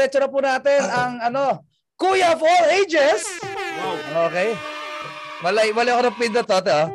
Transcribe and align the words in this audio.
Okay, 0.00 0.08
diretso 0.08 0.24
na 0.24 0.32
po 0.32 0.40
natin 0.40 0.80
ang 0.88 1.12
ano, 1.20 1.60
Kuya 2.00 2.32
of 2.32 2.40
all 2.40 2.66
ages. 2.72 3.20
Wow. 3.44 4.32
Okay. 4.32 4.56
Malay, 5.44 5.76
mali 5.76 5.92
ako 5.92 6.08
ng 6.08 6.16
pindot 6.16 6.48
to, 6.48 6.56
ate, 6.56 6.72
oh. 6.72 6.88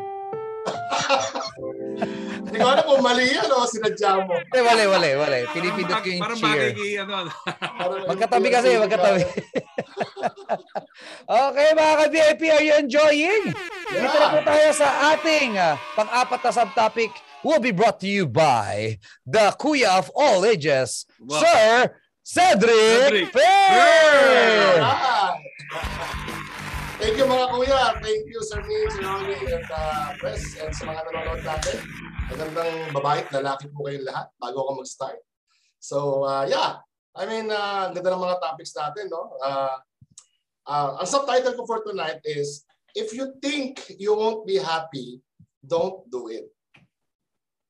Hindi 2.42 2.58
ko 2.58 2.66
alam 2.66 2.82
kung 2.90 3.06
mali 3.06 3.30
yan 3.30 3.46
o 3.46 3.70
sinadya 3.70 4.26
mo. 4.26 4.34
Hindi, 4.34 4.60
wala, 4.66 4.82
wala, 4.90 5.08
wala. 5.22 5.36
Pinipindot 5.54 6.02
ko 6.02 6.08
yung 6.10 6.24
parang 6.26 6.40
cheer. 6.42 6.74
bagay 6.74 6.92
ano. 6.98 7.30
magkatabi 8.10 8.48
kasi, 8.50 8.70
magkatabi. 8.82 9.22
okay, 11.46 11.68
mga 11.78 11.94
ka-VIP, 12.02 12.42
are 12.50 12.66
you 12.66 12.74
enjoying? 12.82 13.44
Yeah. 13.94 14.02
Dito 14.02 14.18
na 14.18 14.28
po 14.34 14.40
tayo 14.42 14.68
sa 14.74 14.88
ating 15.14 15.62
uh, 15.62 15.78
pang-apat 15.94 16.42
na 16.42 16.52
subtopic 16.58 17.14
will 17.46 17.62
be 17.62 17.70
brought 17.70 18.02
to 18.02 18.10
you 18.10 18.26
by 18.26 18.98
the 19.30 19.54
Kuya 19.62 20.02
of 20.02 20.10
all 20.18 20.42
ages, 20.42 21.06
wow. 21.22 21.38
Sir 21.38 21.94
Cedric, 22.26 22.74
Cedric. 22.74 23.30
Fair! 23.30 24.82
Thank 26.98 27.22
you 27.22 27.30
mga 27.30 27.46
kuya. 27.54 27.82
Thank 28.02 28.26
you 28.26 28.42
Sir 28.42 28.66
Min, 28.66 28.90
Sir 28.90 29.06
Ronnie, 29.06 29.38
and 29.46 29.70
uh, 29.70 30.18
Press, 30.18 30.58
and 30.58 30.74
sa 30.74 30.90
mga 30.90 31.06
nanonood 31.06 31.46
natin. 31.46 31.78
Magandang 32.34 32.74
babae 32.98 33.22
at 33.22 33.30
lalaki 33.30 33.70
po 33.70 33.86
kayong 33.86 34.10
lahat 34.10 34.34
bago 34.42 34.66
ako 34.66 34.82
mag-start. 34.82 35.22
So, 35.78 36.26
uh, 36.26 36.50
yeah. 36.50 36.82
I 37.14 37.30
mean, 37.30 37.54
uh, 37.54 37.94
ganda 37.94 38.18
ng 38.18 38.26
mga 38.26 38.42
topics 38.42 38.74
natin, 38.74 39.06
no? 39.14 39.38
Uh, 39.38 39.78
uh, 40.66 40.90
ang 40.98 41.06
subtitle 41.06 41.54
ko 41.54 41.70
for 41.70 41.86
tonight 41.86 42.26
is, 42.26 42.66
If 42.96 43.12
you 43.12 43.36
think 43.44 43.84
you 44.00 44.16
won't 44.16 44.48
be 44.48 44.56
happy, 44.56 45.20
don't 45.60 46.08
do 46.08 46.32
it. 46.32 46.48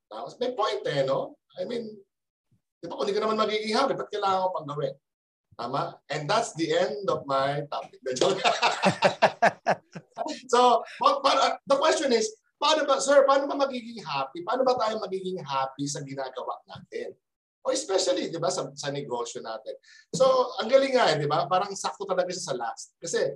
Tapos 0.06 0.38
may 0.38 0.54
point 0.54 0.86
eh, 0.86 1.02
no? 1.02 1.34
I 1.58 1.66
mean, 1.66 1.98
di 2.80 2.86
ba 2.88 2.94
kung 2.96 3.04
hindi 3.08 3.16
ka 3.16 3.22
naman 3.24 3.40
magiging 3.40 3.74
happy, 3.74 3.94
ba't 3.96 4.10
kailangan 4.12 4.42
ko 4.44 4.48
pang 4.52 4.68
gawin? 4.68 4.94
Tama? 5.56 5.82
And 6.12 6.28
that's 6.28 6.52
the 6.52 6.68
end 6.68 7.08
of 7.08 7.24
my 7.24 7.64
topic. 7.72 7.96
so, 10.52 10.84
but, 11.00 11.24
but, 11.24 11.36
uh, 11.40 11.56
the 11.64 11.80
question 11.80 12.12
is, 12.12 12.28
paano 12.60 12.84
ba, 12.84 13.00
sir, 13.00 13.24
paano 13.24 13.48
ba 13.48 13.56
magiging 13.64 14.04
happy? 14.04 14.44
Paano 14.44 14.68
ba 14.68 14.76
tayo 14.76 15.00
magiging 15.00 15.40
happy 15.40 15.88
sa 15.88 16.04
ginagawa 16.04 16.60
natin? 16.68 17.16
O 17.64 17.72
especially, 17.72 18.28
di 18.28 18.36
ba, 18.36 18.52
sa, 18.52 18.68
sa 18.76 18.92
negosyo 18.92 19.40
natin. 19.40 19.74
So, 20.12 20.52
ang 20.60 20.68
galing 20.68 20.92
nga, 20.94 21.16
eh, 21.16 21.18
di 21.18 21.26
ba? 21.26 21.48
Parang 21.48 21.72
sakto 21.72 22.04
talaga 22.04 22.28
siya 22.28 22.52
sa 22.52 22.54
last. 22.54 22.92
Kasi, 23.00 23.32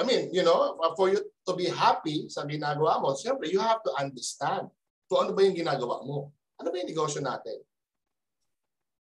I 0.00 0.02
mean, 0.02 0.32
you 0.34 0.42
know, 0.42 0.74
for 0.98 1.12
you 1.12 1.22
to 1.46 1.52
be 1.54 1.70
happy 1.70 2.26
sa 2.32 2.42
ginagawa 2.48 2.98
mo, 2.98 3.14
siyempre, 3.14 3.52
you 3.52 3.60
have 3.60 3.78
to 3.84 3.92
understand 4.00 4.66
kung 5.06 5.28
ano 5.28 5.36
ba 5.36 5.44
yung 5.44 5.54
ginagawa 5.54 6.02
mo. 6.02 6.34
Ano 6.58 6.72
ba 6.72 6.76
yung 6.82 6.90
negosyo 6.90 7.22
natin? 7.22 7.62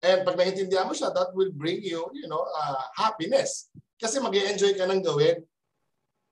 And 0.06 0.22
pag 0.22 0.38
naiintindihan 0.38 0.86
mo 0.86 0.94
siya, 0.94 1.10
that 1.10 1.34
will 1.34 1.50
bring 1.50 1.82
you, 1.82 2.06
you 2.14 2.30
know, 2.30 2.46
uh, 2.46 2.84
happiness. 2.94 3.74
Kasi 3.98 4.22
mag 4.22 4.36
enjoy 4.36 4.78
ka 4.78 4.86
ng 4.86 5.02
gawin. 5.02 5.42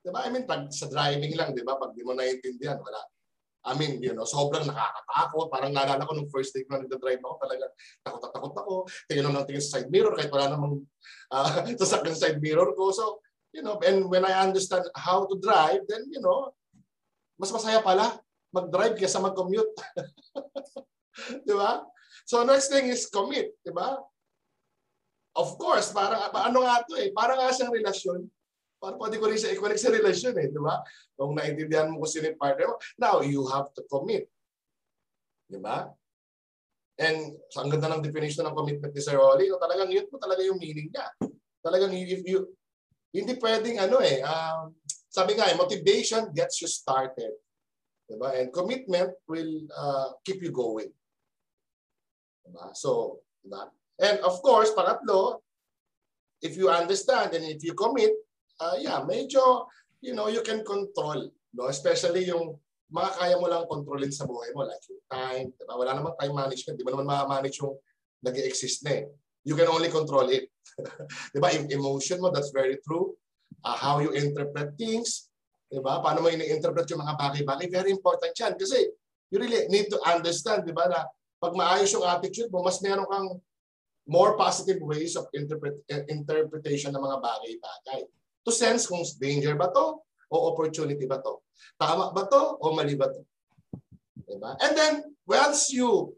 Diba? 0.05 0.21
I 0.21 0.29
mean, 0.29 0.45
pag 0.45 0.69
sa 0.69 0.85
driving 0.85 1.33
lang, 1.33 1.57
di 1.57 1.65
ba? 1.65 1.81
Pag 1.81 1.97
di 1.97 2.05
mo 2.05 2.13
naiintindihan, 2.13 2.77
wala. 2.77 3.01
I 3.65 3.73
mean, 3.73 3.97
you 3.97 4.13
know, 4.13 4.29
sobrang 4.29 4.69
nakakatakot. 4.69 5.49
Parang 5.49 5.73
naalala 5.73 6.05
ko 6.05 6.13
nung 6.13 6.29
first 6.29 6.53
day 6.53 6.61
ko 6.61 6.77
na 6.77 6.85
nagda-drive 6.85 7.17
ako, 7.17 7.35
talaga 7.41 7.65
takot 8.05 8.21
at 8.21 8.31
takot 8.37 8.53
ako. 8.53 8.73
Tingin 9.09 9.25
lang 9.25 9.41
tingin 9.49 9.65
sa 9.65 9.81
side 9.81 9.89
mirror 9.89 10.13
kahit 10.13 10.29
wala 10.29 10.53
namang 10.53 10.85
uh, 11.33 11.49
sasakyan 11.73 12.13
sa 12.13 12.29
side 12.29 12.37
mirror 12.45 12.69
ko. 12.77 12.93
So, 12.93 13.25
you 13.49 13.65
know, 13.65 13.81
and 13.81 14.05
when 14.05 14.21
I 14.21 14.45
understand 14.45 14.85
how 14.93 15.25
to 15.25 15.41
drive, 15.41 15.81
then, 15.89 16.05
you 16.13 16.21
know, 16.21 16.53
mas 17.41 17.49
masaya 17.49 17.81
pala 17.81 18.21
mag-drive 18.53 19.01
kaysa 19.01 19.17
mag-commute. 19.17 19.73
di 21.49 21.53
ba? 21.57 21.81
So 22.25 22.41
next 22.41 22.73
thing 22.73 22.89
is 22.89 23.05
commit, 23.05 23.53
di 23.61 23.69
ba? 23.69 24.01
Of 25.37 25.61
course, 25.61 25.93
parang 25.93 26.33
ano 26.33 26.65
nga 26.65 26.81
to 26.89 26.97
eh, 26.97 27.13
parang 27.13 27.37
nga 27.37 27.53
siyang 27.53 27.69
relasyon. 27.69 28.25
Parang 28.81 28.97
pwede 28.97 29.21
ko 29.21 29.29
rin 29.29 29.37
siya 29.37 29.53
i-connect 29.53 29.81
sa 29.85 29.93
relasyon 29.93 30.33
eh, 30.41 30.49
di 30.49 30.57
ba? 30.57 30.81
Kung 31.13 31.37
naintindihan 31.37 31.93
mo 31.93 32.01
kung 32.01 32.09
sino 32.09 32.33
yung 32.33 32.41
partner 32.41 32.73
mo, 32.73 32.81
now 32.97 33.21
you 33.21 33.45
have 33.45 33.69
to 33.77 33.85
commit. 33.85 34.25
Di 35.45 35.61
ba? 35.61 35.85
And 36.97 37.37
so, 37.53 37.61
ang 37.61 37.69
ganda 37.69 37.93
ng 37.93 38.01
definition 38.01 38.47
ng 38.47 38.57
commitment 38.57 38.95
ni 38.95 39.03
Sir 39.03 39.21
Oli, 39.21 39.51
no, 39.51 39.61
talagang 39.61 39.91
yun 39.93 40.09
po 40.09 40.17
talaga 40.17 40.41
yung 40.41 40.57
meaning 40.57 40.89
niya. 40.89 41.05
Talagang 41.61 41.93
if 41.93 42.25
you, 42.25 42.49
hindi 43.13 43.37
pwedeng 43.37 43.85
ano 43.85 44.01
eh, 44.01 44.23
um, 44.25 44.73
sabi 45.11 45.37
nga 45.37 45.45
eh, 45.51 45.55
motivation 45.59 46.31
gets 46.33 46.57
you 46.63 46.71
started. 46.71 47.37
Diba? 48.09 48.33
And 48.33 48.49
commitment 48.49 49.13
will 49.29 49.67
uh, 49.75 50.15
keep 50.25 50.41
you 50.41 50.55
going. 50.55 50.89
Diba? 52.45 52.71
So, 52.77 53.21
diba? 53.41 53.73
And 53.97 54.21
of 54.21 54.39
course, 54.45 54.71
pangatlo, 54.71 55.41
if 56.45 56.53
you 56.55 56.69
understand 56.69 57.33
and 57.33 57.45
if 57.49 57.65
you 57.65 57.73
commit, 57.73 58.13
uh, 58.61 58.77
yeah, 58.77 59.01
medyo, 59.01 59.65
you 60.01 60.13
know, 60.13 60.29
you 60.29 60.45
can 60.45 60.61
control. 60.63 61.31
No? 61.55 61.67
Especially 61.67 62.29
yung 62.29 62.59
mga 62.93 63.09
kaya 63.17 63.35
mo 63.41 63.49
lang 63.49 63.65
kontrolin 63.65 64.13
sa 64.13 64.29
buhay 64.29 64.53
mo, 64.53 64.67
like 64.67 64.83
yung 64.85 65.03
time. 65.09 65.47
Diba? 65.57 65.73
Wala 65.73 65.97
namang 65.97 66.15
time 66.21 66.35
management. 66.35 66.77
Di 66.77 66.85
ba 66.85 66.93
naman 66.93 67.09
ma-manage 67.09 67.57
yung 67.63 67.73
nag 68.21 68.37
exist 68.45 68.85
na 68.85 69.01
eh. 69.01 69.03
You 69.45 69.57
can 69.57 69.69
only 69.69 69.89
control 69.89 70.29
it. 70.29 70.51
diba? 71.33 71.49
Yung 71.55 71.67
emotion 71.71 72.21
mo, 72.21 72.29
that's 72.29 72.53
very 72.53 72.77
true. 72.85 73.17
Uh, 73.65 73.77
how 73.77 73.97
you 73.97 74.13
interpret 74.13 74.77
things. 74.77 75.33
Diba? 75.65 75.97
Paano 76.03 76.21
mo 76.21 76.29
ini-interpret 76.29 76.85
yung 76.93 77.01
mga 77.01 77.15
bagay-bagay. 77.17 77.67
Very 77.73 77.89
important 77.89 78.33
yan. 78.37 78.53
Kasi 78.53 78.85
you 79.33 79.37
really 79.41 79.65
need 79.71 79.89
to 79.89 79.97
understand, 80.05 80.67
di 80.67 80.75
ba, 80.75 80.85
na 80.85 81.01
pag 81.45 81.53
maayos 81.53 81.93
yung 81.93 82.01
attitude 82.01 82.49
mo, 82.49 82.65
mas 82.65 82.81
meron 82.81 83.05
kang 83.05 83.37
more 84.09 84.33
positive 84.33 84.81
ways 84.81 85.13
of 85.13 85.29
interpret, 85.37 85.77
interpretation 86.09 86.89
ng 86.89 87.05
mga 87.05 87.21
bagay-bagay. 87.21 88.01
To 88.45 88.49
sense 88.49 88.89
kung 88.89 89.05
danger 89.21 89.53
ba 89.53 89.69
to 89.69 90.01
o 90.29 90.35
opportunity 90.49 91.05
ba 91.05 91.21
to. 91.21 91.37
Tama 91.77 92.09
ba 92.09 92.25
to 92.25 92.57
o 92.57 92.73
mali 92.73 92.97
ba 92.97 93.13
to. 93.13 93.21
Diba? 94.25 94.57
And 94.57 94.73
then, 94.73 94.93
once 95.29 95.69
you 95.69 96.17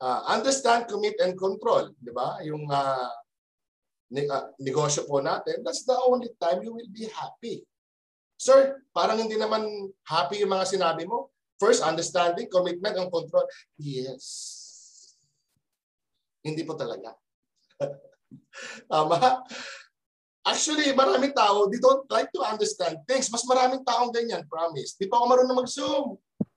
uh, 0.00 0.20
understand, 0.28 0.88
commit, 0.88 1.20
and 1.20 1.36
control, 1.36 1.92
di 2.00 2.12
ba? 2.12 2.40
Yung 2.44 2.64
uh, 2.68 3.12
ne- 4.12 4.28
uh, 4.28 4.52
negosyo 4.60 5.04
po 5.04 5.20
natin, 5.20 5.60
that's 5.60 5.84
the 5.84 5.96
only 6.08 6.32
time 6.40 6.64
you 6.64 6.72
will 6.72 6.92
be 6.92 7.08
happy. 7.12 7.60
Sir, 8.36 8.80
parang 8.92 9.20
hindi 9.20 9.36
naman 9.36 9.64
happy 10.04 10.44
yung 10.44 10.52
mga 10.52 10.68
sinabi 10.68 11.08
mo. 11.08 11.32
First, 11.56 11.80
understanding, 11.80 12.52
commitment, 12.52 13.00
and 13.00 13.08
control. 13.08 13.48
Yes. 13.80 14.24
Hindi 16.44 16.62
po 16.62 16.76
talaga. 16.76 17.16
Tama? 18.92 19.44
Actually, 20.46 20.94
maraming 20.94 21.34
tao, 21.34 21.66
they 21.66 21.82
don't 21.82 22.06
like 22.06 22.30
to 22.30 22.44
understand 22.46 23.02
things. 23.08 23.26
Mas 23.34 23.42
maraming 23.48 23.82
taong 23.82 24.14
ganyan, 24.14 24.46
promise. 24.46 24.94
Di 24.94 25.10
pa 25.10 25.18
ako 25.18 25.26
marunong 25.26 25.58
mag-zoom. 25.58 26.14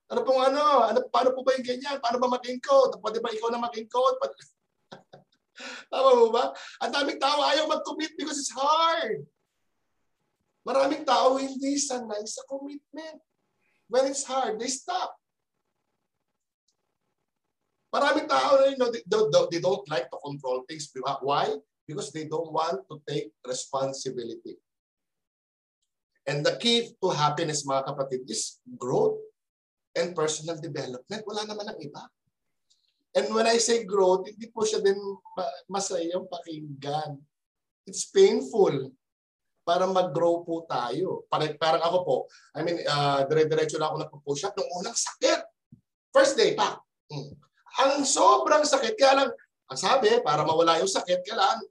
Ano 0.10 0.20
pong 0.22 0.42
ano? 0.46 0.86
ano? 0.86 1.00
Paano 1.10 1.34
po 1.34 1.42
ba 1.42 1.58
yung 1.58 1.66
ganyan? 1.66 1.98
Paano 1.98 2.22
ba 2.22 2.30
mag 2.30 2.44
code? 2.44 3.02
Pwede 3.02 3.18
ba 3.18 3.34
ikaw 3.34 3.50
na 3.50 3.62
mag 3.62 3.74
code? 3.74 4.18
Tama 5.92 6.10
mo 6.22 6.28
ba? 6.30 6.54
Ang 6.86 6.92
daming 6.94 7.20
tao 7.20 7.40
ayaw 7.50 7.66
mag-commit 7.66 8.14
because 8.14 8.38
it's 8.38 8.54
hard. 8.54 9.26
Maraming 10.62 11.02
tao 11.02 11.42
hindi 11.42 11.82
sanay 11.82 12.22
sa 12.30 12.46
commitment. 12.46 13.20
When 13.90 14.06
it's 14.06 14.24
hard, 14.24 14.62
they 14.62 14.70
stop. 14.70 15.18
Maraming 17.90 18.30
tao, 18.30 18.70
you 18.70 18.78
know, 18.78 18.94
they, 18.94 19.02
they 19.02 19.60
don't 19.60 19.90
like 19.90 20.14
to 20.14 20.18
control 20.22 20.62
things. 20.70 20.94
Why? 21.26 21.58
Because 21.90 22.14
they 22.14 22.30
don't 22.30 22.54
want 22.54 22.86
to 22.86 23.02
take 23.10 23.34
responsibility. 23.42 24.62
And 26.30 26.46
the 26.46 26.62
key 26.62 26.94
to 27.02 27.10
happiness, 27.10 27.66
mga 27.66 27.90
kapatid, 27.90 28.30
is 28.30 28.62
growth 28.78 29.18
and 29.98 30.14
personal 30.14 30.62
development. 30.62 31.26
Wala 31.26 31.50
naman 31.50 31.74
ang 31.74 31.82
iba. 31.82 32.06
And 33.18 33.34
when 33.34 33.50
I 33.50 33.58
say 33.58 33.90
growth, 33.90 34.30
hindi 34.30 34.54
po 34.54 34.62
siya 34.62 34.86
din 34.86 35.02
masayang 35.66 36.30
pakinggan. 36.30 37.18
It's 37.90 38.06
painful 38.06 38.94
para 39.70 39.86
mag-grow 39.86 40.42
po 40.42 40.66
tayo. 40.66 41.30
Parang, 41.30 41.54
parang 41.62 41.84
ako 41.86 41.98
po, 42.02 42.16
I 42.58 42.66
mean, 42.66 42.82
uh, 42.90 43.22
dire-diretso 43.30 43.78
na 43.78 43.94
ako 43.94 44.02
nagpo-push 44.02 44.50
up 44.50 44.58
nung 44.58 44.82
unang 44.82 44.98
sakit. 44.98 45.46
First 46.10 46.34
day 46.42 46.58
pa. 46.58 46.82
Mm. 47.14 47.38
Ang 47.86 48.02
sobrang 48.02 48.66
sakit, 48.66 48.98
kaya 48.98 49.14
lang, 49.14 49.30
ang 49.70 49.78
sabi, 49.78 50.10
para 50.26 50.42
mawala 50.42 50.82
yung 50.82 50.90
sakit, 50.90 51.22
kailangan, 51.22 51.62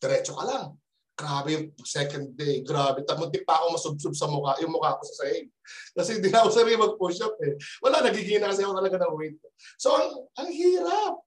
diretso 0.00 0.32
ka 0.32 0.44
lang. 0.48 0.72
Grabe 1.12 1.48
yung 1.52 1.66
second 1.84 2.32
day, 2.32 2.64
grabe. 2.64 3.04
Tamuntik 3.04 3.44
pa 3.44 3.60
ako 3.60 3.76
masubsob 3.76 4.16
sa 4.16 4.24
mukha, 4.24 4.56
yung 4.64 4.72
mukha 4.72 4.96
ko 4.96 5.04
sa 5.04 5.28
sahig. 5.28 5.52
Kasi 5.92 6.16
hindi 6.16 6.32
na 6.32 6.42
ako 6.42 6.48
sarili 6.48 6.80
mag-push 6.80 7.20
up 7.28 7.36
eh. 7.44 7.60
Wala, 7.84 8.00
nagigina 8.00 8.48
kasi 8.48 8.64
ako 8.64 8.80
talaga 8.80 9.04
ng 9.04 9.12
weight. 9.20 9.36
So, 9.76 9.92
ang, 9.92 10.32
ang 10.40 10.48
hirap. 10.48 11.20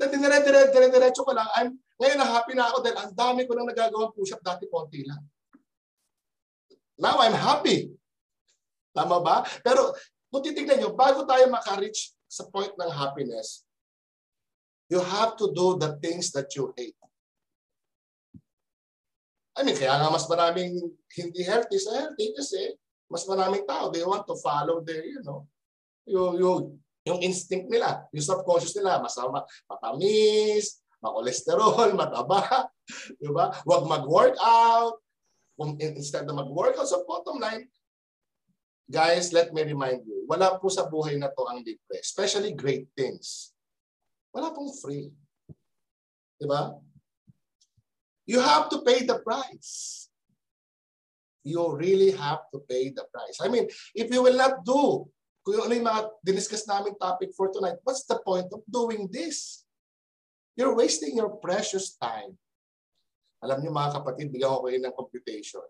Na 0.00 0.08
dinire-diretso 0.08 1.28
ko 1.28 1.36
lang, 1.36 1.46
I'm, 1.60 1.76
ngayon, 1.98 2.18
na 2.18 2.26
happy 2.26 2.52
na 2.54 2.70
ako 2.70 2.76
dahil 2.80 2.98
ang 2.98 3.12
dami 3.12 3.42
ko 3.44 3.52
nang 3.58 3.68
nagagawang 3.68 4.14
push-up 4.14 4.42
dati 4.42 4.70
konti 4.70 5.02
lang. 5.02 5.22
Now, 6.98 7.18
I'm 7.22 7.34
happy. 7.34 7.90
Tama 8.94 9.22
ba? 9.22 9.46
Pero 9.62 9.94
kung 10.30 10.42
titignan 10.42 10.78
nyo, 10.82 10.90
bago 10.94 11.26
tayo 11.26 11.46
maka-reach 11.50 12.14
sa 12.26 12.46
point 12.46 12.74
ng 12.74 12.90
happiness, 12.90 13.68
You 14.88 15.04
have 15.04 15.36
to 15.36 15.52
do 15.52 15.76
the 15.76 16.00
things 16.00 16.32
that 16.32 16.48
you 16.56 16.72
hate. 16.72 16.96
I 19.52 19.60
mean, 19.60 19.76
kaya 19.76 20.00
nga 20.00 20.08
mas 20.08 20.24
maraming 20.24 20.80
hindi 21.12 21.44
healthy 21.44 21.76
sa 21.76 21.92
healthy 21.92 22.32
kasi 22.32 22.72
mas 23.10 23.28
maraming 23.28 23.68
tao, 23.68 23.92
they 23.92 24.00
want 24.00 24.24
to 24.24 24.36
follow 24.40 24.80
their, 24.80 25.04
you 25.04 25.20
know, 25.20 25.44
yung, 26.08 26.40
yung, 26.40 26.58
yung 27.04 27.18
instinct 27.20 27.68
nila, 27.68 28.06
yung 28.14 28.24
subconscious 28.24 28.76
nila, 28.80 29.02
masama, 29.02 29.44
matamis, 29.68 30.80
makolesterol, 31.02 31.94
mataba, 31.98 32.70
di 33.18 33.30
ba? 33.30 33.54
Huwag 33.62 33.84
mag-workout, 33.86 34.98
instead 35.78 36.26
na 36.26 36.34
mag-workout. 36.34 36.86
So 36.86 37.02
bottom 37.06 37.42
line, 37.42 37.66
guys, 38.86 39.34
let 39.34 39.50
me 39.52 39.62
remind 39.62 40.06
you, 40.06 40.24
wala 40.26 40.58
po 40.58 40.70
sa 40.70 40.86
buhay 40.86 41.18
na 41.18 41.30
to 41.30 41.42
ang 41.46 41.62
libre, 41.62 41.98
especially 42.00 42.54
great 42.54 42.88
things. 42.94 43.54
Wala 44.32 44.54
pong 44.54 44.70
free. 44.78 45.10
Di 46.38 46.46
ba? 46.46 46.74
You 48.28 48.44
have 48.44 48.68
to 48.70 48.84
pay 48.84 49.02
the 49.08 49.18
price. 49.24 50.06
You 51.42 51.72
really 51.72 52.12
have 52.12 52.44
to 52.52 52.60
pay 52.68 52.92
the 52.92 53.08
price. 53.08 53.40
I 53.40 53.48
mean, 53.48 53.66
if 53.96 54.12
you 54.12 54.20
will 54.20 54.36
not 54.36 54.60
do, 54.68 55.08
kung 55.40 55.64
ano 55.64 55.72
yung 55.72 55.88
mga 55.88 56.02
diniscuss 56.20 56.68
namin 56.68 56.92
topic 57.00 57.32
for 57.32 57.48
tonight, 57.48 57.80
what's 57.88 58.04
the 58.04 58.20
point 58.20 58.52
of 58.52 58.60
doing 58.68 59.08
this? 59.08 59.64
You're 60.58 60.74
wasting 60.74 61.14
your 61.14 61.38
precious 61.38 61.94
time. 61.94 62.34
Alam 63.38 63.62
niyo 63.62 63.70
mga 63.70 64.02
kapatid, 64.02 64.34
bigyan 64.34 64.50
ko 64.50 64.66
kayo 64.66 64.78
ng 64.82 64.96
computation. 64.98 65.66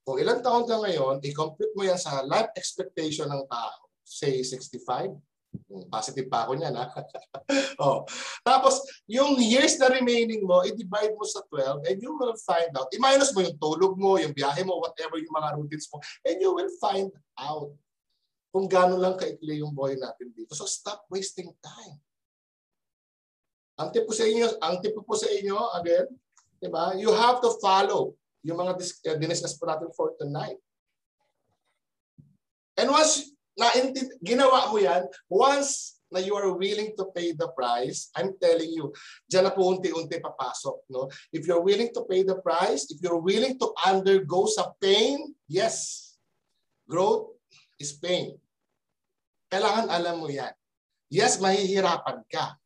Kung 0.00 0.16
ilang 0.16 0.40
taon 0.40 0.64
ka 0.64 0.80
ngayon, 0.80 1.20
i-compute 1.20 1.76
mo 1.76 1.84
yan 1.84 2.00
sa 2.00 2.24
life 2.24 2.48
expectation 2.56 3.28
ng 3.28 3.44
tao. 3.44 3.92
Say 4.00 4.40
65, 4.40 5.20
Hmm, 5.50 5.86
positive 5.90 6.30
pa 6.30 6.46
ako 6.46 6.58
niyan, 6.58 6.78
ha? 6.78 6.86
oh. 7.82 8.06
Tapos, 8.46 8.86
yung 9.10 9.34
years 9.42 9.74
na 9.82 9.90
remaining 9.90 10.46
mo, 10.46 10.62
i-divide 10.62 11.14
mo 11.18 11.26
sa 11.26 11.42
12 11.50 11.90
and 11.90 11.98
you 11.98 12.14
will 12.14 12.38
find 12.46 12.70
out. 12.78 12.86
I-minus 12.94 13.34
mo 13.34 13.42
yung 13.42 13.58
tulog 13.58 13.98
mo, 13.98 14.14
yung 14.18 14.30
biyahe 14.30 14.62
mo, 14.62 14.78
whatever 14.78 15.18
yung 15.18 15.34
mga 15.34 15.58
routines 15.58 15.90
mo, 15.90 15.98
and 16.22 16.38
you 16.38 16.54
will 16.54 16.70
find 16.78 17.10
out 17.38 17.74
kung 18.54 18.66
gaano 18.70 18.98
lang 18.98 19.18
kaikli 19.18 19.62
yung 19.62 19.74
boy 19.74 19.94
natin 19.98 20.30
dito. 20.34 20.54
So, 20.54 20.70
stop 20.70 21.06
wasting 21.10 21.50
time. 21.58 21.98
Ang 23.80 23.88
tip 23.96 24.04
po 24.04 24.12
sa 24.12 24.28
inyo, 24.28 24.60
ang 24.60 24.76
tip 24.84 24.92
po 24.92 25.14
sa 25.16 25.24
inyo, 25.32 25.56
again, 25.80 26.04
di 26.60 26.68
ba? 26.68 26.92
You 26.92 27.16
have 27.16 27.40
to 27.40 27.56
follow 27.64 28.12
yung 28.44 28.60
mga 28.60 28.76
dis- 28.76 29.00
natin 29.00 29.88
for 29.96 30.12
tonight. 30.20 30.60
And 32.76 32.92
once 32.92 33.32
na 33.56 33.72
ginawa 34.20 34.68
mo 34.68 34.76
yan, 34.76 35.08
once 35.32 36.00
na 36.12 36.20
you 36.20 36.36
are 36.36 36.52
willing 36.52 36.92
to 37.00 37.08
pay 37.16 37.32
the 37.32 37.48
price, 37.56 38.12
I'm 38.12 38.36
telling 38.36 38.68
you, 38.68 38.92
dyan 39.32 39.48
na 39.48 39.54
po 39.56 39.72
unti-unti 39.72 40.20
papasok. 40.20 40.76
No? 40.92 41.08
If 41.32 41.48
you're 41.48 41.64
willing 41.64 41.94
to 41.96 42.04
pay 42.04 42.20
the 42.20 42.36
price, 42.44 42.84
if 42.92 43.00
you're 43.00 43.20
willing 43.20 43.56
to 43.62 43.72
undergo 43.88 44.44
sa 44.50 44.76
pain, 44.76 45.32
yes, 45.48 46.08
growth 46.84 47.32
is 47.80 47.96
pain. 47.96 48.36
Kailangan 49.48 49.88
alam 49.88 50.20
mo 50.20 50.28
yan. 50.28 50.52
Yes, 51.10 51.40
mahihirapan 51.40 52.22
ka. 52.28 52.59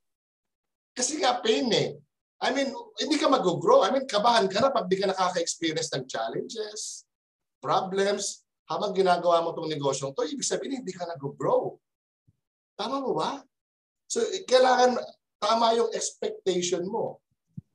Kasi 0.94 1.18
nga 1.18 1.42
pain 1.42 1.66
eh. 1.74 1.98
I 2.44 2.50
mean, 2.54 2.70
hindi 2.98 3.18
ka 3.18 3.26
mag-grow. 3.26 3.82
I 3.82 3.90
mean, 3.90 4.06
kabahan 4.06 4.46
ka 4.46 4.62
na 4.62 4.70
pag 4.70 4.86
di 4.86 4.98
ka 4.98 5.10
nakaka-experience 5.10 5.90
ng 5.94 6.04
challenges, 6.06 7.02
problems, 7.58 8.46
habang 8.64 8.96
ginagawa 8.96 9.44
mo 9.44 9.52
itong 9.52 9.68
negosyong 9.68 10.12
to, 10.16 10.24
ibig 10.24 10.46
sabihin 10.46 10.80
hindi 10.80 10.92
ka 10.94 11.04
nag-grow. 11.04 11.76
Tama 12.78 13.02
mo 13.02 13.12
ba? 13.16 13.42
So, 14.08 14.24
kailangan 14.48 14.96
tama 15.40 15.76
yung 15.76 15.90
expectation 15.92 16.86
mo. 16.88 17.20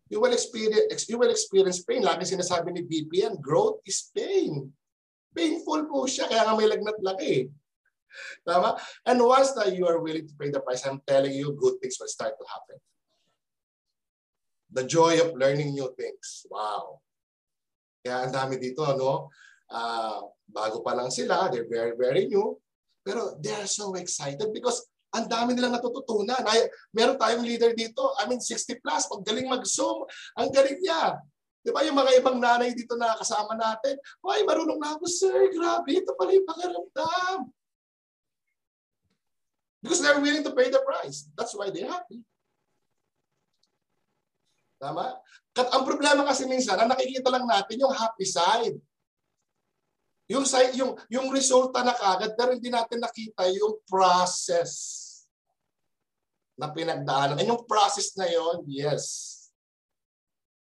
You 0.10 0.18
will 0.18 0.34
experience 0.34 1.06
you 1.06 1.22
will 1.22 1.30
experience 1.30 1.86
pain. 1.86 2.02
Lagi 2.02 2.26
sinasabi 2.26 2.74
ni 2.74 2.82
BPN, 2.82 3.38
growth 3.38 3.86
is 3.86 4.10
pain. 4.10 4.74
Painful 5.30 5.86
po 5.86 6.10
siya, 6.10 6.26
kaya 6.26 6.50
nga 6.50 6.58
may 6.58 6.66
lagnat 6.66 6.98
laki. 7.06 7.54
Tama? 8.42 8.74
And 9.06 9.22
once 9.22 9.54
that 9.54 9.78
you 9.78 9.86
are 9.86 10.02
willing 10.02 10.26
to 10.26 10.34
pay 10.34 10.50
the 10.50 10.66
price, 10.66 10.82
I'm 10.82 10.98
telling 11.06 11.38
you, 11.38 11.54
good 11.54 11.78
things 11.78 12.02
will 12.02 12.10
start 12.10 12.34
to 12.34 12.46
happen. 12.50 12.82
The 14.70 14.86
joy 14.86 15.18
of 15.22 15.34
learning 15.34 15.74
new 15.74 15.90
things. 15.98 16.46
Wow. 16.50 17.02
Kaya 18.06 18.30
ang 18.30 18.34
dami 18.34 18.62
dito, 18.62 18.86
ano? 18.86 19.34
Uh, 19.70 20.30
bago 20.50 20.82
pa 20.82 20.98
lang 20.98 21.10
sila, 21.10 21.50
they're 21.50 21.70
very, 21.70 21.94
very 21.98 22.30
new. 22.30 22.58
Pero 23.02 23.38
they 23.42 23.54
are 23.54 23.70
so 23.70 23.94
excited 23.98 24.50
because 24.54 24.86
ang 25.10 25.26
dami 25.26 25.58
nilang 25.58 25.74
natututunan. 25.74 26.42
Ay, 26.46 26.70
meron 26.94 27.18
tayong 27.18 27.46
leader 27.46 27.74
dito, 27.74 28.14
I 28.22 28.30
mean 28.30 28.42
60 28.42 28.78
plus, 28.82 29.10
pag 29.10 29.26
galing 29.26 29.50
mag-zoom, 29.50 30.06
ang 30.38 30.50
galing 30.54 30.78
niya. 30.78 31.18
Di 31.60 31.74
ba 31.76 31.84
yung 31.84 31.98
mga 31.98 32.22
ibang 32.22 32.38
nanay 32.40 32.72
dito 32.72 32.96
na 32.96 33.18
kasama 33.18 33.58
natin, 33.58 33.98
ay 34.30 34.46
marunong 34.46 34.80
na 34.80 34.96
ako, 34.96 35.06
sir, 35.10 35.50
grabe, 35.52 35.92
ito 35.98 36.14
pala 36.16 36.32
yung 36.32 36.48
pakiramdam. 36.48 37.40
Because 39.82 40.00
they're 40.04 40.22
willing 40.22 40.44
to 40.44 40.54
pay 40.54 40.68
the 40.70 40.84
price. 40.84 41.28
That's 41.36 41.56
why 41.56 41.72
they're 41.72 41.88
happy. 41.88 42.22
Tama? 44.80 45.20
Kat 45.52 45.68
ang 45.76 45.84
problema 45.84 46.24
kasi 46.24 46.48
minsan, 46.48 46.80
ang 46.80 46.88
nakikita 46.88 47.28
lang 47.28 47.44
natin 47.44 47.84
yung 47.84 47.92
happy 47.92 48.24
side. 48.24 48.80
Yung, 50.32 50.46
yung, 50.78 50.92
yung 51.12 51.28
resulta 51.36 51.84
na 51.84 51.92
kagad, 51.92 52.38
pero 52.40 52.56
hindi 52.56 52.72
natin 52.72 53.04
nakita 53.04 53.50
yung 53.52 53.82
process 53.84 54.96
na 56.56 56.72
pinagdaanan. 56.72 57.36
And 57.36 57.50
yung 57.50 57.68
process 57.68 58.16
na 58.16 58.30
yon, 58.30 58.64
yes. 58.64 59.36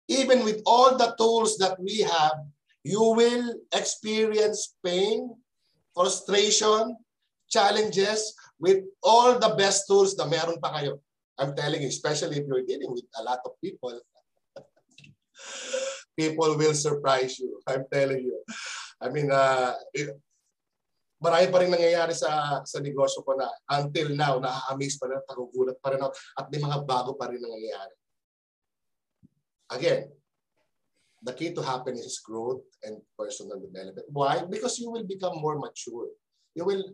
Even 0.09 0.49
with 0.49 0.65
all 0.65 0.97
the 0.97 1.13
tools 1.21 1.61
that 1.61 1.77
we 1.77 2.01
have, 2.01 2.41
you 2.87 3.01
will 3.01 3.59
experience 3.75 4.77
pain, 4.81 5.29
frustration, 5.93 6.97
challenges 7.51 8.33
with 8.57 8.87
all 9.03 9.37
the 9.37 9.53
best 9.59 9.85
tools 9.91 10.15
na 10.15 10.25
meron 10.25 10.63
pa 10.63 10.73
kayo. 10.79 11.03
I'm 11.41 11.57
telling 11.57 11.81
you, 11.81 11.89
especially 11.89 12.37
if 12.37 12.45
you're 12.45 12.69
dealing 12.69 12.93
with 12.93 13.09
a 13.17 13.23
lot 13.25 13.41
of 13.49 13.57
people, 13.65 13.97
people 16.13 16.53
will 16.61 16.77
surprise 16.77 17.41
you. 17.41 17.57
I'm 17.65 17.89
telling 17.89 18.21
you. 18.21 18.37
I 19.01 19.09
mean, 19.09 19.33
uh, 19.33 19.73
marami 21.17 21.49
pa 21.49 21.65
rin 21.65 21.73
nangyayari 21.73 22.13
sa 22.13 22.61
sa 22.69 22.79
negosyo 22.85 23.25
ko 23.25 23.33
na 23.41 23.49
until 23.81 24.13
now, 24.13 24.37
na-amaze 24.37 25.01
pa 25.01 25.09
rin, 25.09 25.25
nagugulat 25.25 25.81
pa 25.81 25.97
rin 25.97 26.05
ako, 26.05 26.13
at 26.13 26.47
may 26.53 26.61
mga 26.61 26.79
bago 26.85 27.17
pa 27.17 27.33
rin 27.33 27.41
nangyayari. 27.41 27.95
Again, 29.73 30.13
the 31.25 31.33
key 31.33 31.57
to 31.57 31.65
happiness 31.65 32.05
is 32.05 32.21
growth 32.21 32.65
and 32.85 33.01
personal 33.17 33.57
development. 33.57 34.05
Why? 34.13 34.45
Because 34.45 34.77
you 34.77 34.93
will 34.93 35.09
become 35.09 35.41
more 35.41 35.57
mature. 35.57 36.13
You 36.53 36.69
will 36.69 36.85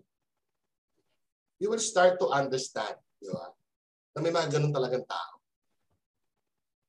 you 1.58 1.66
will 1.72 1.82
start 1.82 2.20
to 2.20 2.30
understand, 2.30 3.00
di 3.18 3.32
ba? 3.32 3.55
Na 4.16 4.24
may 4.24 4.32
mga 4.32 4.56
ganun 4.56 4.72
talagang 4.72 5.04
tao. 5.04 5.36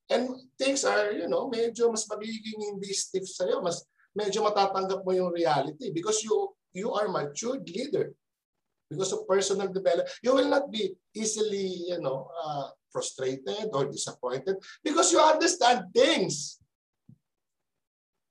And 0.08 0.32
things 0.56 0.88
are, 0.88 1.12
you 1.12 1.28
know, 1.28 1.52
medyo 1.52 1.92
mas 1.92 2.08
magiging 2.08 2.64
hindi 2.64 2.96
stiff 2.96 3.28
sa'yo, 3.28 3.60
mas 3.60 3.84
medyo 4.16 4.40
matatanggap 4.40 5.04
mo 5.04 5.12
yung 5.12 5.36
reality 5.36 5.92
because 5.92 6.24
you 6.24 6.56
you 6.72 6.96
are 6.96 7.12
matured 7.12 7.68
leader 7.68 8.16
because 8.88 9.12
of 9.12 9.28
personal 9.28 9.68
development. 9.68 10.08
You 10.24 10.32
will 10.32 10.48
not 10.48 10.72
be 10.72 10.96
easily, 11.12 11.92
you 11.92 12.00
know, 12.00 12.32
uh, 12.32 12.72
frustrated 12.88 13.68
or 13.76 13.92
disappointed 13.92 14.56
because 14.80 15.12
you 15.12 15.20
understand 15.20 15.92
things. 15.92 16.64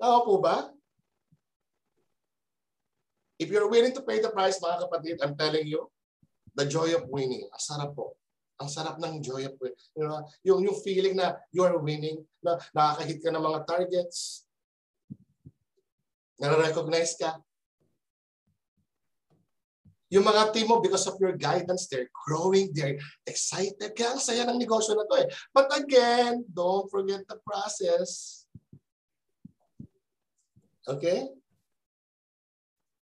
Tama 0.01 0.25
po 0.25 0.41
ba? 0.41 0.73
If 3.37 3.53
you're 3.53 3.69
willing 3.69 3.93
to 3.93 4.01
pay 4.01 4.25
the 4.25 4.33
price, 4.33 4.57
mga 4.65 4.89
kapatid, 4.89 5.21
I'm 5.21 5.37
telling 5.37 5.69
you, 5.69 5.93
the 6.57 6.65
joy 6.65 6.97
of 6.97 7.05
winning, 7.13 7.45
ang 7.53 7.61
sarap 7.61 7.93
po. 7.93 8.17
Ang 8.57 8.69
sarap 8.73 8.97
ng 8.97 9.21
joy 9.21 9.45
of 9.45 9.57
winning. 9.61 9.89
You 9.93 10.05
know, 10.09 10.25
yung, 10.45 10.61
yung 10.65 10.79
feeling 10.81 11.17
na 11.17 11.37
you 11.53 11.61
are 11.61 11.77
winning, 11.77 12.25
na 12.41 12.57
nakakahit 12.73 13.21
ka 13.21 13.29
ng 13.29 13.45
mga 13.45 13.61
targets, 13.69 14.47
Nare-recognize 16.37 17.17
ka. 17.17 17.41
Yung 20.13 20.23
mga 20.23 20.55
team 20.55 20.71
mo, 20.71 20.79
because 20.79 21.09
of 21.09 21.19
your 21.19 21.35
guidance, 21.35 21.91
they're 21.91 22.13
growing, 22.13 22.71
they're 22.71 23.01
excited. 23.27 23.91
Kaya 23.97 24.15
ang 24.15 24.23
saya 24.23 24.47
ng 24.47 24.61
negosyo 24.61 24.95
na 24.95 25.09
to 25.09 25.17
eh. 25.19 25.29
But 25.51 25.67
again, 25.75 26.47
don't 26.47 26.87
forget 26.93 27.27
the 27.27 27.41
process. 27.43 28.45
Okay? 30.87 31.27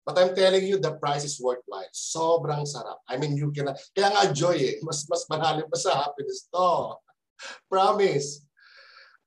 But 0.09 0.17
I'm 0.17 0.33
telling 0.33 0.65
you, 0.65 0.81
the 0.81 0.97
price 0.97 1.21
is 1.29 1.37
worthwhile. 1.37 1.85
Sobrang 1.93 2.65
sarap. 2.65 3.05
I 3.05 3.21
mean, 3.21 3.37
you 3.37 3.53
can, 3.53 3.69
kaya 3.93 4.09
nga 4.09 4.33
joy 4.33 4.57
eh. 4.57 4.75
Mas, 4.81 5.05
mas 5.05 5.29
malalim 5.29 5.69
pa 5.69 5.77
sa 5.77 6.01
happiness 6.01 6.49
to. 6.49 6.97
Promise. 7.69 8.41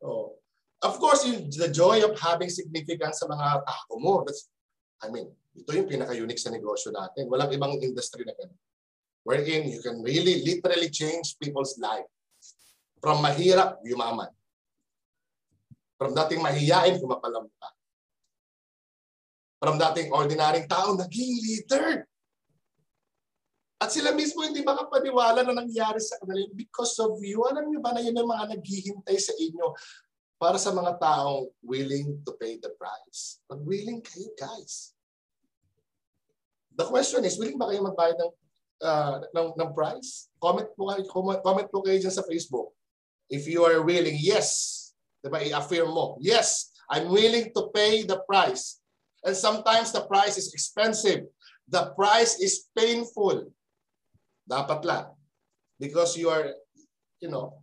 Oh. 0.02 0.42
Of 0.82 0.98
course, 0.98 1.22
yung, 1.30 1.54
the 1.54 1.70
joy 1.70 2.02
of 2.02 2.18
having 2.18 2.50
significance 2.50 3.22
sa 3.22 3.30
mga 3.30 3.62
tao 3.62 3.94
mo. 4.02 4.26
That's, 4.26 4.50
I 5.06 5.14
mean, 5.14 5.30
ito 5.54 5.70
yung 5.70 5.86
pinaka-unique 5.86 6.42
sa 6.42 6.50
negosyo 6.50 6.90
natin. 6.90 7.30
Walang 7.30 7.54
ibang 7.54 7.78
industry 7.78 8.26
na 8.26 8.34
ganun. 8.34 8.58
Wherein 9.22 9.70
you 9.70 9.86
can 9.86 10.02
really 10.02 10.42
literally 10.42 10.90
change 10.90 11.38
people's 11.38 11.78
life. 11.78 12.10
From 12.98 13.22
mahirap, 13.22 13.86
yumaman. 13.86 14.34
From 16.02 16.18
dating 16.18 16.42
mahiyain, 16.42 16.98
kumapalam 16.98 17.46
ka. 17.61 17.61
From 19.62 19.78
dating 19.78 20.10
ordinaryong 20.10 20.66
tao, 20.66 20.98
naging 20.98 21.38
leader. 21.38 22.10
At 23.78 23.94
sila 23.94 24.10
mismo 24.14 24.42
hindi 24.42 24.66
makapaniwala 24.66 25.46
na 25.46 25.54
nangyari 25.54 26.02
sa 26.02 26.18
kanila 26.18 26.50
because 26.58 26.98
of 26.98 27.18
you. 27.22 27.46
Alam 27.46 27.70
niyo 27.70 27.78
ba 27.82 27.94
na 27.94 28.02
yun 28.02 28.18
ang 28.18 28.30
mga 28.30 28.58
naghihintay 28.58 29.18
sa 29.22 29.34
inyo 29.38 29.74
para 30.42 30.58
sa 30.58 30.74
mga 30.74 30.98
taong 30.98 31.54
willing 31.62 32.18
to 32.26 32.34
pay 32.42 32.58
the 32.58 32.74
price. 32.74 33.38
Pag 33.46 33.62
willing 33.62 34.02
kayo, 34.02 34.34
guys. 34.34 34.98
The 36.74 36.90
question 36.90 37.22
is, 37.22 37.38
willing 37.38 37.62
ba 37.62 37.70
kayo 37.70 37.86
magbayad 37.86 38.18
ng, 38.18 38.34
uh, 38.82 39.18
ng, 39.30 39.48
ng 39.62 39.70
price? 39.78 40.34
Comment 40.42 40.66
po 40.74 40.90
kayo, 40.90 41.06
comment, 41.06 41.42
comment 41.46 41.70
po 41.70 41.86
kayo 41.86 42.02
dyan 42.02 42.14
sa 42.14 42.26
Facebook. 42.26 42.74
If 43.30 43.46
you 43.46 43.62
are 43.62 43.86
willing, 43.86 44.18
yes. 44.18 44.82
Diba, 45.22 45.46
i-affirm 45.46 45.94
mo, 45.94 46.18
yes, 46.18 46.74
I'm 46.90 47.14
willing 47.14 47.54
to 47.54 47.70
pay 47.70 48.02
the 48.02 48.18
price. 48.26 48.81
And 49.22 49.38
sometimes 49.38 49.94
the 49.94 50.06
price 50.06 50.38
is 50.38 50.54
expensive. 50.54 51.30
The 51.70 51.94
price 51.94 52.42
is 52.42 52.68
painful. 52.74 53.54
Dapat 54.50 54.82
lang. 54.84 55.14
Because 55.78 56.18
you 56.18 56.30
are, 56.30 56.54
you 57.22 57.30
know, 57.30 57.62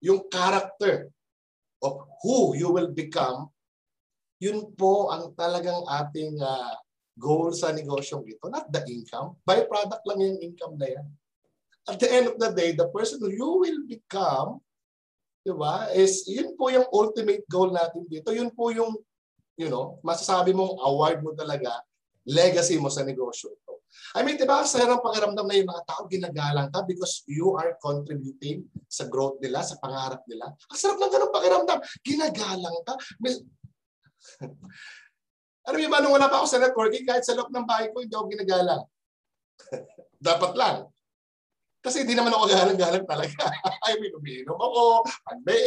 yung 0.00 0.28
character 0.32 1.12
of 1.84 2.04
who 2.24 2.56
you 2.56 2.72
will 2.72 2.92
become, 2.92 3.52
yun 4.40 4.72
po 4.72 5.12
ang 5.12 5.36
talagang 5.36 5.84
ating 5.84 6.40
uh, 6.40 6.72
goal 7.20 7.52
sa 7.52 7.68
negosyong 7.76 8.24
ito. 8.24 8.48
Not 8.48 8.72
the 8.72 8.80
income. 8.88 9.36
Byproduct 9.44 10.04
lang 10.08 10.20
yung 10.24 10.40
income 10.40 10.80
na 10.80 10.88
yan. 10.88 11.06
At 11.84 12.00
the 12.00 12.08
end 12.08 12.26
of 12.32 12.36
the 12.40 12.50
day, 12.56 12.72
the 12.72 12.88
person 12.88 13.20
who 13.20 13.28
you 13.28 13.50
will 13.60 13.80
become, 13.84 14.64
di 15.44 15.52
ba, 15.52 15.92
is 15.92 16.24
yun 16.24 16.56
po 16.56 16.72
yung 16.72 16.88
ultimate 16.88 17.44
goal 17.48 17.68
natin 17.68 18.08
dito. 18.08 18.32
Yun 18.32 18.48
po 18.52 18.72
yung, 18.72 18.96
you 19.60 19.68
know, 19.68 20.00
masasabi 20.00 20.56
mong 20.56 20.80
award 20.80 21.20
mo 21.20 21.36
talaga, 21.36 21.84
legacy 22.24 22.80
mo 22.80 22.88
sa 22.88 23.04
negosyo. 23.04 23.52
I 24.16 24.24
mean, 24.24 24.40
di 24.40 24.46
ba, 24.48 24.64
sa 24.64 24.82
ng 24.86 25.02
pakiramdam 25.02 25.46
na 25.46 25.54
yung 25.54 25.70
mga 25.70 25.84
tao 25.86 26.02
ginagalang 26.08 26.70
ka 26.72 26.82
because 26.86 27.22
you 27.28 27.54
are 27.58 27.76
contributing 27.78 28.66
sa 28.88 29.06
growth 29.06 29.38
nila, 29.42 29.62
sa 29.62 29.78
pangarap 29.78 30.22
nila. 30.26 30.50
Ang 30.50 30.78
sarap 30.78 30.98
ng 30.98 31.12
ganun 31.12 31.30
pakiramdam. 31.34 31.78
Ginagalang 32.02 32.78
ka. 32.86 32.94
ano 35.68 35.76
yung 35.82 35.92
ba, 35.92 35.98
nung 36.02 36.14
wala 36.14 36.30
pa 36.30 36.42
ako 36.42 36.46
sa 36.48 36.62
networking, 36.62 37.06
kahit 37.06 37.22
sa 37.26 37.34
loob 37.34 37.50
ng 37.50 37.66
bahay 37.66 37.90
ko, 37.90 38.02
hindi 38.02 38.14
ako 38.14 38.26
ginagalang. 38.30 38.82
Dapat 40.30 40.52
lang. 40.58 40.76
Kasi 41.80 42.02
hindi 42.06 42.14
naman 42.14 42.34
ako 42.34 42.44
galang-galang 42.50 43.06
talaga. 43.06 43.42
I 43.90 43.98
mean, 43.98 44.14
umiinom 44.14 44.58
ako, 44.58 45.06
pag-day 45.26 45.66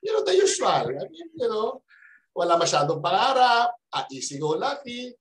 you 0.00 0.12
know, 0.12 0.24
the 0.24 0.34
usual. 0.36 0.92
I 0.92 1.04
mean, 1.08 1.28
you 1.36 1.48
know, 1.48 1.80
wala 2.32 2.56
masyadong 2.56 3.00
pangarap, 3.04 3.76
ah, 3.92 4.06
easy 4.08 4.40
go 4.40 4.56
lucky, 4.56 5.12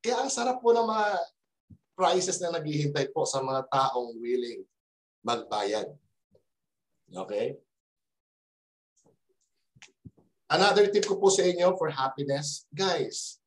kaya 0.00 0.24
ang 0.24 0.32
sarap 0.32 0.64
po 0.64 0.72
ng 0.72 0.86
mga 0.86 1.08
prices 1.92 2.40
na 2.40 2.56
naghihintay 2.56 3.12
po 3.12 3.28
sa 3.28 3.44
mga 3.44 3.68
taong 3.68 4.16
willing 4.16 4.64
magbayad. 5.20 5.92
Okay? 7.12 7.60
Another 10.48 10.88
tip 10.88 11.04
ko 11.04 11.20
po 11.20 11.28
sa 11.28 11.44
inyo 11.44 11.76
for 11.76 11.92
happiness, 11.92 12.64
guys, 12.72 13.38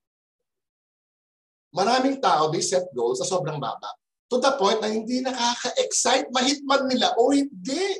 maraming 1.74 2.22
tao, 2.22 2.53
they 2.53 2.62
set 2.62 2.86
goals 2.93 3.20
sa 3.20 3.27
sobrang 3.27 3.58
baba. 3.58 3.91
To 4.32 4.39
the 4.39 4.53
point 4.55 4.79
na 4.79 4.88
hindi 4.88 5.20
nakaka-excite, 5.20 6.29
mahitman 6.32 6.88
nila 6.88 7.12
o 7.17 7.34
hindi. 7.34 7.98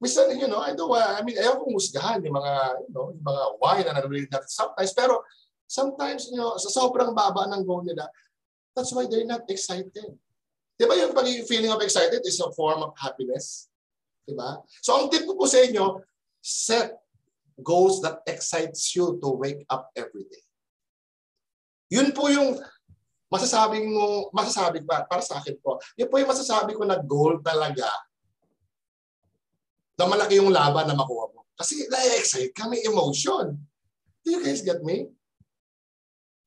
Minsan, 0.00 0.32
you 0.32 0.48
know, 0.48 0.64
I 0.64 0.72
don't, 0.72 0.88
I 0.96 1.20
mean, 1.20 1.36
ayaw 1.36 1.60
kong 1.60 1.76
musgahan 1.76 2.24
yung 2.24 2.32
mga, 2.32 2.52
you 2.88 2.92
know, 2.96 3.12
yung 3.12 3.26
mga 3.26 3.42
why 3.60 3.76
na 3.84 3.92
narinig 3.92 4.32
natin 4.32 4.48
sometimes, 4.48 4.96
pero 4.96 5.20
Sometimes, 5.70 6.26
you 6.26 6.34
know, 6.34 6.58
sa 6.58 6.66
sobrang 6.66 7.14
baba 7.14 7.46
ng 7.46 7.62
goal 7.62 7.86
nila, 7.86 8.10
that's 8.74 8.90
why 8.90 9.06
they're 9.06 9.22
not 9.22 9.46
excited. 9.46 10.18
Di 10.74 10.82
ba 10.82 10.98
yung 10.98 11.14
pagiging 11.14 11.46
feeling 11.46 11.70
of 11.70 11.78
excited 11.78 12.18
is 12.26 12.42
a 12.42 12.50
form 12.58 12.82
of 12.82 12.90
happiness? 12.98 13.70
Di 14.26 14.34
ba? 14.34 14.58
So 14.82 14.98
ang 14.98 15.14
tip 15.14 15.30
ko 15.30 15.38
po 15.38 15.46
sa 15.46 15.62
inyo, 15.62 16.02
set 16.42 16.98
goals 17.62 18.02
that 18.02 18.18
excites 18.26 18.98
you 18.98 19.14
to 19.22 19.28
wake 19.30 19.62
up 19.70 19.94
every 19.94 20.26
day. 20.26 20.42
Yun 21.94 22.10
po 22.10 22.26
yung 22.34 22.58
masasabi 23.30 23.86
mo, 23.86 24.26
masasabi 24.34 24.82
pa, 24.82 25.06
para 25.06 25.22
sa 25.22 25.38
akin 25.38 25.54
po, 25.62 25.78
yun 25.94 26.10
po 26.10 26.18
yung 26.18 26.34
masasabi 26.34 26.74
ko 26.74 26.82
na 26.82 26.98
goal 26.98 27.38
talaga 27.46 27.86
na 30.00 30.08
malaki 30.08 30.40
yung 30.40 30.48
laban 30.48 30.88
na 30.88 30.96
makuha 30.96 31.28
mo. 31.28 31.44
Kasi 31.52 31.84
na-excite 31.92 32.56
ka, 32.56 32.64
may 32.72 32.80
emotion. 32.88 33.52
Do 34.24 34.28
you 34.32 34.40
guys 34.40 34.64
get 34.64 34.80
me? 34.80 35.12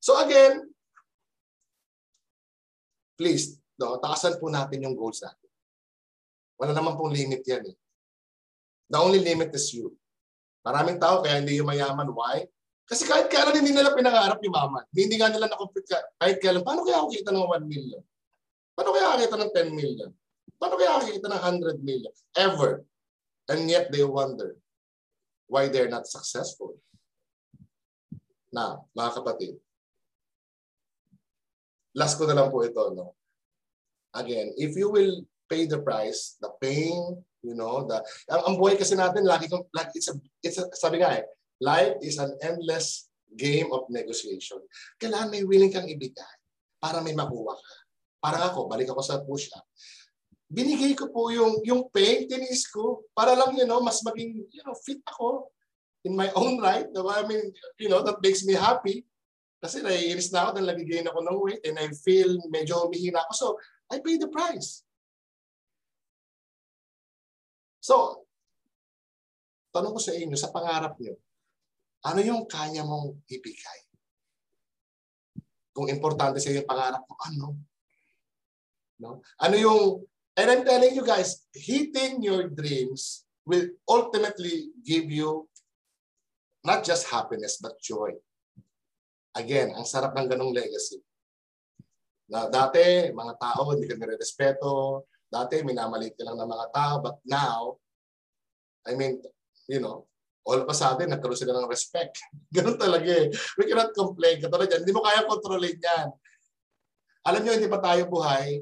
So 0.01 0.17
again, 0.17 0.73
please, 3.13 3.61
no, 3.77 4.01
taasan 4.01 4.41
po 4.41 4.49
natin 4.49 4.81
yung 4.81 4.97
goals 4.97 5.21
natin. 5.21 5.49
Wala 6.57 6.73
naman 6.73 6.97
pong 6.97 7.13
limit 7.13 7.45
yan 7.45 7.61
eh. 7.69 7.77
The 8.89 8.97
only 8.97 9.21
limit 9.21 9.53
is 9.53 9.69
you. 9.69 9.93
Maraming 10.65 10.97
tao 10.97 11.21
kaya 11.21 11.37
hindi 11.37 11.61
yung 11.61 11.69
mayaman. 11.69 12.09
Why? 12.09 12.49
Kasi 12.89 13.05
kahit 13.05 13.29
kailan 13.29 13.53
hindi 13.53 13.71
nila 13.71 13.93
pinangarap 13.93 14.41
yung 14.41 14.55
mama. 14.55 14.81
Hindi 14.89 15.15
nga 15.21 15.29
nila 15.29 15.45
na-complete 15.45 15.87
ka. 15.93 15.99
Kahit 16.19 16.41
kailan, 16.41 16.65
paano 16.65 16.81
kaya 16.83 16.99
ako 16.99 17.07
kita 17.13 17.29
ng 17.29 17.45
1 17.47 17.69
million? 17.69 18.01
Paano 18.73 18.89
kaya 18.91 19.23
kita 19.23 19.35
ng 19.39 19.51
10 19.55 19.77
million? 19.77 20.09
Paano 20.57 20.75
kaya 20.75 20.91
kita 21.05 21.27
ng 21.29 21.41
100 21.63 21.79
million? 21.85 22.13
Ever. 22.33 22.83
And 23.49 23.67
yet 23.67 23.91
they 23.91 24.03
wonder 24.03 24.55
why 25.47 25.67
they're 25.67 25.91
not 25.91 26.07
successful. 26.07 26.79
Na, 28.53 28.79
mga 28.95 29.11
kapatid, 29.19 29.53
last 31.97 32.17
ko 32.17 32.25
na 32.29 32.37
lang 32.37 32.49
po 32.53 32.61
ito, 32.63 32.93
no? 32.93 33.17
Again, 34.13 34.53
if 34.55 34.77
you 34.77 34.93
will 34.93 35.25
pay 35.49 35.65
the 35.65 35.81
price, 35.81 36.37
the 36.37 36.53
pain, 36.61 37.17
you 37.41 37.57
know, 37.57 37.83
the 37.85 37.97
ang, 38.29 38.53
ang 38.53 38.55
buhay 38.61 38.77
kasi 38.77 38.93
natin 38.93 39.25
lagi 39.25 39.49
kong 39.49 39.65
like 39.73 39.89
it's 39.97 40.07
a 40.07 40.15
it's 40.45 40.61
a, 40.61 40.69
sabi 40.77 41.01
nga 41.01 41.17
eh, 41.17 41.25
life 41.59 41.97
is 42.05 42.21
an 42.21 42.33
endless 42.45 43.09
game 43.33 43.73
of 43.73 43.89
negotiation. 43.89 44.61
Kailangan 45.01 45.33
may 45.33 45.43
willing 45.43 45.73
kang 45.73 45.89
ibigay 45.89 46.35
para 46.77 47.01
may 47.01 47.17
makuha 47.17 47.57
ka. 47.57 47.73
Para 48.23 48.39
ako, 48.53 48.69
balik 48.71 48.87
ako 48.87 49.01
sa 49.03 49.19
push 49.25 49.51
up. 49.51 49.65
Binigay 50.53 50.93
ko 50.93 51.09
po 51.09 51.33
yung 51.33 51.65
yung 51.65 51.89
pain, 51.89 52.29
tinis 52.29 52.69
ko 52.69 53.01
para 53.17 53.33
lang 53.33 53.57
you 53.57 53.65
know, 53.65 53.81
mas 53.81 54.05
maging 54.05 54.45
you 54.53 54.61
know, 54.61 54.77
fit 54.85 55.01
ako 55.09 55.49
in 56.05 56.13
my 56.13 56.29
own 56.37 56.61
right. 56.61 56.85
I 56.93 57.23
mean, 57.25 57.49
you 57.81 57.89
know, 57.89 58.05
that 58.05 58.21
makes 58.21 58.45
me 58.45 58.53
happy. 58.53 59.01
Kasi 59.63 59.79
naiinis 59.79 60.29
na 60.29 60.45
ako 60.45 60.59
dahil 60.59 60.69
nag-gain 60.75 61.07
ako 61.07 61.19
ng 61.23 61.37
weight 61.39 61.63
and 61.63 61.79
I 61.79 61.87
feel 61.95 62.35
medyo 62.51 62.83
umihina 62.83 63.23
ako. 63.23 63.31
So, 63.33 63.47
I 63.87 64.03
pay 64.03 64.19
the 64.19 64.27
price. 64.27 64.83
So, 67.79 68.27
tanong 69.71 69.95
ko 69.95 70.01
sa 70.03 70.13
inyo, 70.13 70.35
sa 70.35 70.51
pangarap 70.51 70.99
niyo, 70.99 71.15
ano 72.03 72.19
yung 72.19 72.43
kaya 72.43 72.83
mong 72.83 73.23
ibigay? 73.31 73.79
Kung 75.71 75.87
importante 75.87 76.43
sa 76.43 76.51
iyo 76.51 76.61
yung 76.61 76.69
pangarap 76.69 77.03
mo, 77.07 77.15
ano? 77.23 77.47
No? 78.99 79.11
Ano 79.39 79.55
yung, 79.55 80.03
and 80.37 80.47
I'm 80.49 80.63
telling 80.65 80.93
you 80.95 81.05
guys, 81.05 81.45
hitting 81.53 82.23
your 82.23 82.49
dreams 82.49 83.25
will 83.45 83.67
ultimately 83.87 84.71
give 84.85 85.11
you 85.11 85.47
not 86.63 86.83
just 86.83 87.11
happiness, 87.11 87.59
but 87.59 87.77
joy. 87.83 88.15
Again, 89.35 89.75
ang 89.75 89.83
sarap 89.83 90.15
ng 90.15 90.29
ganong 90.31 90.55
legacy. 90.55 91.03
Na 92.31 92.47
dati, 92.47 93.11
mga 93.11 93.33
tao 93.35 93.75
hindi 93.75 93.85
ka 93.89 93.99
nire-respeto. 93.99 95.03
Dati, 95.27 95.59
minamalit 95.65 96.15
ka 96.15 96.23
lang 96.23 96.39
ng 96.39 96.49
mga 96.49 96.67
tao. 96.71 96.93
But 97.03 97.17
now, 97.27 97.77
I 98.87 98.95
mean, 98.95 99.19
you 99.67 99.83
know, 99.83 100.07
all 100.47 100.63
of 100.63 100.69
a 100.69 100.75
sudden, 100.75 101.11
nagkaroon 101.11 101.39
sila 101.39 101.55
ng 101.55 101.67
respect. 101.67 102.23
Ganun 102.55 102.79
talaga 102.79 103.11
eh. 103.11 103.27
We 103.59 103.67
cannot 103.67 103.91
complain. 103.91 104.39
Katulad 104.39 104.71
yan, 104.71 104.87
hindi 104.87 104.95
mo 104.95 105.03
kaya 105.03 105.27
kontrolin 105.27 105.79
yan. 105.79 106.07
Alam 107.23 107.41
nyo, 107.43 107.53
hindi 107.55 107.71
pa 107.71 107.79
tayo 107.79 108.03
buhay. 108.07 108.59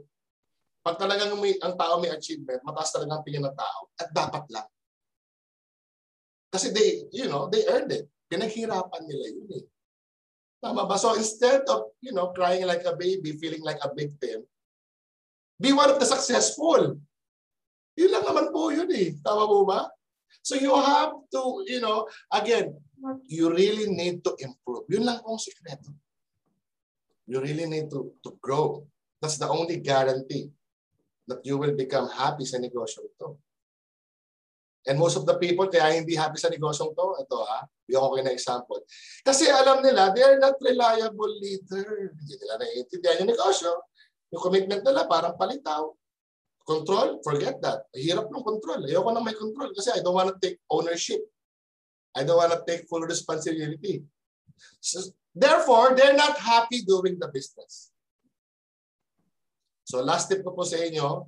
Pag 0.82 0.98
talagang 0.98 1.38
may, 1.38 1.54
ang 1.62 1.78
tao 1.78 2.02
may 2.02 2.10
achievement, 2.10 2.58
mataas 2.66 2.90
talaga 2.90 3.22
ang 3.22 3.26
tingin 3.26 3.46
ng 3.46 3.54
tao. 3.54 3.94
At 4.02 4.10
dapat 4.10 4.50
lang. 4.50 4.66
Kasi 6.50 6.74
they, 6.74 7.06
you 7.14 7.30
know, 7.30 7.46
they 7.54 7.62
earned 7.70 7.94
it. 7.94 8.10
Pinaghirapan 8.26 9.02
nila 9.06 9.28
yun 9.30 9.50
eh. 9.62 9.66
Tama 10.58 10.90
ba? 10.90 10.98
So 10.98 11.14
instead 11.14 11.62
of, 11.70 11.94
you 12.02 12.14
know, 12.18 12.34
crying 12.34 12.66
like 12.66 12.82
a 12.86 12.98
baby, 12.98 13.38
feeling 13.38 13.62
like 13.62 13.78
a 13.86 13.94
victim, 13.94 14.42
be 15.62 15.70
one 15.70 15.90
of 15.94 16.02
the 16.02 16.10
successful. 16.10 16.98
Yun 17.94 18.12
lang 18.12 18.26
naman 18.26 18.50
po 18.50 18.74
yun 18.74 18.90
eh. 18.90 19.14
Tama 19.22 19.46
po 19.46 19.62
ba? 19.70 19.86
So 20.42 20.58
you 20.58 20.74
have 20.74 21.14
to, 21.30 21.42
you 21.70 21.78
know, 21.78 22.10
again, 22.34 22.74
you 23.30 23.54
really 23.54 23.86
need 23.94 24.26
to 24.26 24.34
improve. 24.42 24.90
Yun 24.90 25.06
lang 25.06 25.22
pong 25.22 25.38
sikreto. 25.38 25.94
You 27.30 27.38
really 27.38 27.70
need 27.70 27.94
to, 27.94 28.18
to 28.26 28.34
grow. 28.42 28.82
That's 29.22 29.38
the 29.38 29.46
only 29.46 29.78
guarantee 29.78 30.50
that 31.32 31.42
you 31.48 31.56
will 31.56 31.72
become 31.72 32.12
happy 32.12 32.44
sa 32.44 32.60
negosyo 32.60 33.08
ito. 33.08 33.40
And 34.88 34.98
most 34.98 35.14
of 35.14 35.30
the 35.30 35.38
people, 35.38 35.70
kaya 35.70 35.94
hindi 35.94 36.18
happy 36.18 36.42
sa 36.42 36.50
negosyong 36.50 36.98
to, 36.98 37.08
ito 37.22 37.38
ha, 37.46 37.70
bigyan 37.86 38.02
ko 38.02 38.08
kayo 38.18 38.24
na 38.26 38.34
example. 38.34 38.82
Kasi 39.22 39.46
alam 39.46 39.86
nila, 39.86 40.10
they 40.10 40.26
are 40.26 40.42
not 40.42 40.58
reliable 40.58 41.30
leader. 41.38 42.10
Hindi 42.18 42.34
nila 42.42 42.54
naiintindihan 42.58 43.22
yung 43.22 43.32
negosyo. 43.38 43.72
Yung 44.34 44.42
commitment 44.42 44.82
nila 44.82 45.06
parang 45.06 45.38
palitaw. 45.38 45.94
Control, 46.66 47.22
forget 47.22 47.62
that. 47.62 47.86
Hirap 47.94 48.34
ng 48.34 48.42
control. 48.42 48.82
Ayoko 48.90 49.14
na 49.14 49.22
may 49.22 49.38
control 49.38 49.70
kasi 49.70 49.94
I 49.94 50.02
don't 50.02 50.18
want 50.18 50.34
to 50.34 50.38
take 50.42 50.58
ownership. 50.74 51.22
I 52.18 52.26
don't 52.26 52.42
want 52.42 52.50
to 52.50 52.62
take 52.66 52.90
full 52.90 53.06
responsibility. 53.06 54.02
So, 54.82 55.14
therefore, 55.38 55.94
they're 55.94 56.18
not 56.18 56.42
happy 56.42 56.82
doing 56.82 57.22
the 57.22 57.30
business. 57.30 57.91
So 59.92 60.00
last 60.00 60.32
tip 60.32 60.48
ko 60.48 60.56
po 60.56 60.64
sa 60.64 60.80
inyo, 60.80 61.28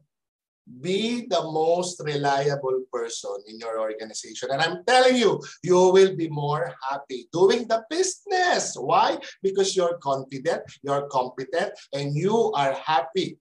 be 0.63 1.27
the 1.27 1.43
most 1.51 2.00
reliable 2.00 2.88
person 2.88 3.36
in 3.51 3.60
your 3.60 3.84
organization. 3.84 4.55
And 4.55 4.63
I'm 4.63 4.88
telling 4.88 5.20
you, 5.20 5.43
you 5.60 5.91
will 5.91 6.15
be 6.15 6.32
more 6.32 6.72
happy 6.79 7.27
doing 7.36 7.67
the 7.67 7.84
business. 7.91 8.79
Why? 8.79 9.20
Because 9.43 9.75
you're 9.75 10.00
confident, 10.00 10.63
you're 10.79 11.12
competent, 11.12 11.75
and 11.91 12.15
you 12.15 12.55
are 12.55 12.72
happy 12.79 13.36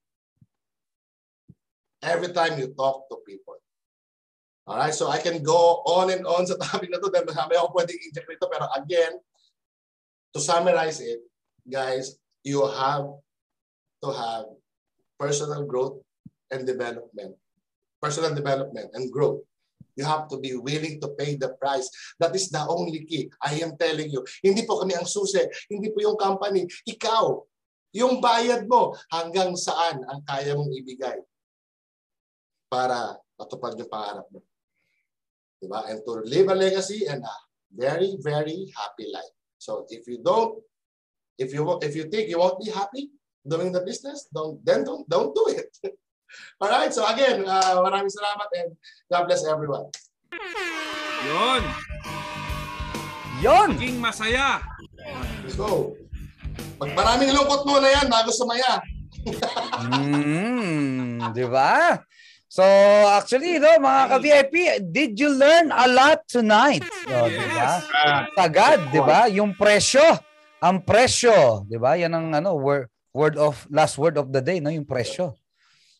every 2.02 2.34
time 2.34 2.58
you 2.58 2.74
talk 2.74 3.06
to 3.06 3.22
people. 3.22 3.62
All 4.66 4.78
right, 4.78 4.94
so 4.94 5.06
I 5.06 5.22
can 5.22 5.46
go 5.46 5.86
on 5.86 6.10
and 6.10 6.26
on 6.26 6.50
sa 6.50 6.58
topic 6.58 6.90
na 6.90 6.98
to 6.98 7.10
dahil 7.10 7.30
marami 7.30 7.54
ako 7.58 7.78
pwedeng 7.78 7.98
inject 7.98 8.26
rito. 8.26 8.50
Pero 8.50 8.66
again, 8.74 9.14
to 10.34 10.38
summarize 10.42 10.98
it, 10.98 11.22
guys, 11.66 12.18
you 12.42 12.62
have 12.66 13.06
to 14.02 14.10
have 14.10 14.50
personal 15.18 15.64
growth 15.64 16.00
and 16.50 16.66
development. 16.66 17.36
Personal 18.00 18.34
development 18.34 18.90
and 18.94 19.10
growth. 19.10 19.40
You 19.96 20.04
have 20.08 20.28
to 20.32 20.40
be 20.40 20.56
willing 20.56 21.00
to 21.00 21.08
pay 21.18 21.36
the 21.36 21.52
price. 21.60 21.90
That 22.18 22.34
is 22.34 22.48
the 22.48 22.64
only 22.64 23.04
key. 23.04 23.28
I 23.42 23.60
am 23.60 23.76
telling 23.76 24.08
you. 24.08 24.24
Hindi 24.40 24.64
po 24.64 24.80
kami 24.80 24.96
ang 24.96 25.04
susi. 25.04 25.44
Hindi 25.68 25.92
po 25.92 26.00
yung 26.00 26.16
company. 26.16 26.64
Ikaw. 26.88 27.24
Yung 27.92 28.24
bayad 28.24 28.64
mo 28.64 28.96
hanggang 29.12 29.52
saan 29.52 30.00
ang 30.08 30.24
kaya 30.24 30.56
mong 30.56 30.72
ibigay 30.72 31.20
para 32.72 33.20
matupad 33.36 33.76
yung 33.76 33.92
pangarap 33.92 34.24
mo. 34.32 34.40
Diba? 35.60 35.84
And 35.92 36.00
to 36.08 36.24
live 36.24 36.48
a 36.48 36.56
legacy 36.56 37.04
and 37.04 37.20
a 37.20 37.36
very, 37.68 38.16
very 38.16 38.72
happy 38.72 39.12
life. 39.12 39.36
So 39.60 39.84
if 39.92 40.08
you 40.08 40.24
don't, 40.24 40.56
if 41.36 41.52
you 41.52 41.62
if 41.84 41.92
you 41.92 42.08
think 42.08 42.32
you 42.32 42.40
won't 42.40 42.60
be 42.64 42.72
happy 42.72 43.12
doing 43.46 43.70
the 43.74 43.82
business, 43.82 44.26
don't 44.30 44.62
then 44.64 44.86
don't 44.86 45.06
don't 45.10 45.34
do 45.34 45.44
it. 45.52 45.70
Alright, 46.62 46.94
so 46.94 47.04
again, 47.04 47.44
uh, 47.44 47.82
maraming 47.82 48.08
salamat 48.08 48.48
and 48.56 48.70
God 49.10 49.28
bless 49.28 49.44
everyone. 49.44 49.92
Yon. 51.22 51.62
Yon! 53.42 53.68
Maging 53.76 53.98
masaya. 54.00 54.62
Let's 55.42 55.58
go. 55.58 55.98
Pag 56.78 56.94
maraming 56.94 57.30
lungkot 57.34 57.62
muna 57.66 57.86
yan, 57.90 58.06
bago 58.08 58.30
sumaya. 58.30 58.80
mm, 59.92 61.30
di 61.34 61.46
ba? 61.46 62.00
So, 62.52 62.60
actually, 63.08 63.56
no, 63.56 63.80
mga 63.80 64.02
ka-VIP, 64.12 64.54
did 64.92 65.16
you 65.16 65.32
learn 65.32 65.72
a 65.72 65.88
lot 65.88 66.20
tonight? 66.28 66.84
Oh, 67.08 67.24
di 67.24 67.40
ba? 67.40 67.80
Sagad, 68.36 68.92
di 68.92 69.00
ba? 69.00 69.24
Yung 69.32 69.56
presyo, 69.56 70.04
ang 70.60 70.84
presyo, 70.84 71.64
di 71.64 71.80
ba? 71.80 71.96
Yan 71.96 72.12
ang 72.12 72.28
ano, 72.36 72.52
word, 72.60 72.91
word 73.12 73.36
of, 73.36 73.68
last 73.68 73.96
word 74.00 74.16
of 74.16 74.32
the 74.32 74.40
day, 74.40 74.58
no? 74.58 74.72
Yung 74.72 74.88
presyo. 74.88 75.36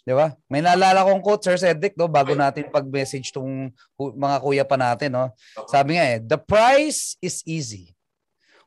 Di 0.02 0.10
ba? 0.10 0.34
May 0.50 0.58
naalala 0.58 1.06
kong 1.06 1.22
quote, 1.22 1.46
Sir 1.46 1.54
Cedric, 1.54 1.94
no, 1.94 2.10
bago 2.10 2.34
natin 2.34 2.66
pag-message 2.66 3.30
tong 3.30 3.70
mga 3.96 4.36
kuya 4.42 4.64
pa 4.66 4.74
natin, 4.74 5.14
no. 5.14 5.30
Sabi 5.70 5.94
nga 5.94 6.04
eh, 6.10 6.18
the 6.18 6.40
price 6.40 7.14
is 7.22 7.38
easy 7.46 7.94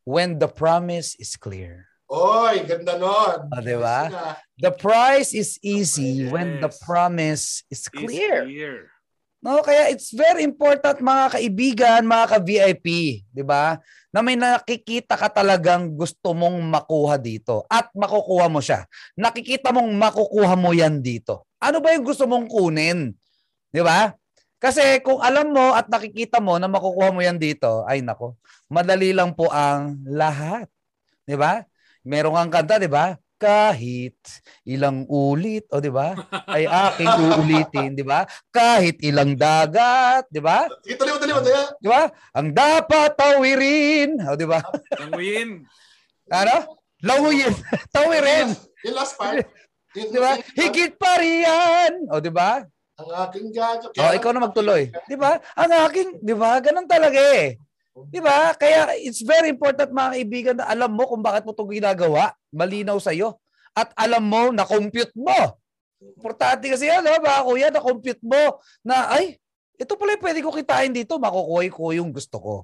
when 0.08 0.40
the 0.40 0.48
promise 0.48 1.18
is 1.20 1.36
clear. 1.36 1.92
Oy, 2.06 2.62
ganda 2.70 3.02
nun. 3.02 3.50
Oh, 3.50 3.62
di 3.66 3.76
ba? 3.76 4.08
The 4.62 4.70
price 4.72 5.34
is 5.34 5.58
easy 5.66 6.24
Yes. 6.24 6.32
when 6.32 6.62
the 6.62 6.70
promise 6.86 7.66
is 7.68 7.84
Is 7.84 7.90
clear. 7.90 8.46
No, 9.46 9.62
kaya 9.62 9.94
it's 9.94 10.10
very 10.10 10.42
important 10.42 11.06
mga 11.06 11.38
kaibigan, 11.38 12.02
mga 12.10 12.26
ka-VIP, 12.34 12.88
'di 13.30 13.44
ba? 13.46 13.78
Na 14.10 14.26
may 14.26 14.34
nakikita 14.34 15.14
ka 15.14 15.30
talagang 15.30 15.94
gusto 15.94 16.34
mong 16.34 16.58
makuha 16.66 17.22
dito 17.22 17.62
at 17.70 17.94
makukuha 17.94 18.50
mo 18.50 18.58
siya. 18.58 18.90
Nakikita 19.14 19.70
mong 19.70 19.94
makukuha 20.02 20.58
mo 20.58 20.74
'yan 20.74 20.98
dito. 20.98 21.46
Ano 21.62 21.78
ba 21.78 21.94
yung 21.94 22.02
gusto 22.02 22.26
mong 22.26 22.50
kunin? 22.50 23.14
'Di 23.70 23.86
ba? 23.86 24.18
Kasi 24.58 24.98
kung 25.06 25.22
alam 25.22 25.54
mo 25.54 25.78
at 25.78 25.94
nakikita 25.94 26.42
mo 26.42 26.58
na 26.58 26.66
makukuha 26.66 27.14
mo 27.14 27.22
'yan 27.22 27.38
dito, 27.38 27.86
ay 27.86 28.02
nako, 28.02 28.42
madali 28.66 29.14
lang 29.14 29.38
po 29.38 29.54
ang 29.54 30.02
lahat. 30.10 30.66
'Di 31.30 31.38
ba? 31.38 31.62
Meron 32.02 32.34
kang 32.34 32.66
kanta, 32.66 32.82
'di 32.82 32.90
ba? 32.90 33.14
Kahit 33.36 34.16
ilang 34.64 35.04
ulit, 35.12 35.68
o 35.72 35.84
di 35.84 35.92
ba? 35.92 36.16
Ay 36.48 36.66
aking 36.66 37.12
uulitin, 37.12 37.92
di 37.96 38.04
ba? 38.04 38.24
Kahit 38.52 39.00
ilang 39.04 39.36
dagat, 39.36 40.28
di 40.32 40.40
ba? 40.40 40.68
Tuloy 40.84 41.12
mo, 41.14 41.20
tuloy 41.20 41.34
mo. 41.36 41.42
Di 41.80 41.88
ba? 41.92 42.08
Ang 42.36 42.56
dapat 42.56 43.16
tawirin, 43.20 44.20
o 44.24 44.36
di 44.40 44.48
ba? 44.48 44.64
Languyin. 45.00 45.68
Ano? 46.32 46.82
Lawuyin, 47.06 47.54
tawirin, 47.96 48.50
Yung 48.88 48.96
last 48.98 49.20
part. 49.20 49.46
Di 49.96 50.20
ba? 50.20 50.36
Higit 50.36 51.00
pa 51.00 51.16
riyan, 51.24 52.12
o 52.12 52.20
di 52.20 52.28
ba? 52.28 52.60
Ang 53.00 53.10
aking 53.28 53.48
gaga. 53.56 53.88
O 53.96 54.12
ikaw 54.12 54.36
na 54.36 54.44
magtuloy. 54.44 54.92
Di 55.08 55.16
ba? 55.16 55.40
Ang 55.56 55.72
aking, 55.88 56.10
di 56.20 56.36
ba? 56.36 56.60
Ganun 56.60 56.84
talaga 56.84 57.16
eh. 57.16 57.56
Di 57.96 58.20
ba? 58.20 58.52
Kaya 58.60 58.92
it's 59.00 59.24
very 59.24 59.48
important 59.48 59.96
mga 59.96 60.12
kaibigan 60.20 60.56
na 60.60 60.68
alam 60.68 60.92
mo 60.92 61.08
kung 61.08 61.24
bakit 61.24 61.48
mo 61.48 61.56
ito 61.56 61.64
ginagawa. 61.64 62.36
Malinaw 62.52 63.00
sa'yo. 63.00 63.40
At 63.72 63.96
alam 63.96 64.28
mo 64.28 64.52
na 64.52 64.68
compute 64.68 65.16
mo. 65.16 65.64
Importante 66.04 66.68
kasi 66.68 66.92
yan, 66.92 67.08
no? 67.08 67.16
Baka 67.24 67.48
kuya, 67.48 67.72
na 67.72 67.80
compute 67.80 68.20
mo 68.20 68.60
na, 68.84 69.16
ay, 69.16 69.40
ito 69.80 69.96
pala 69.96 70.16
yung 70.16 70.24
pwede 70.24 70.40
ko 70.44 70.52
kitain 70.52 70.92
dito. 70.92 71.16
Makukuha 71.16 71.72
ko 71.72 71.96
yung 71.96 72.12
gusto 72.12 72.38
ko. 72.40 72.56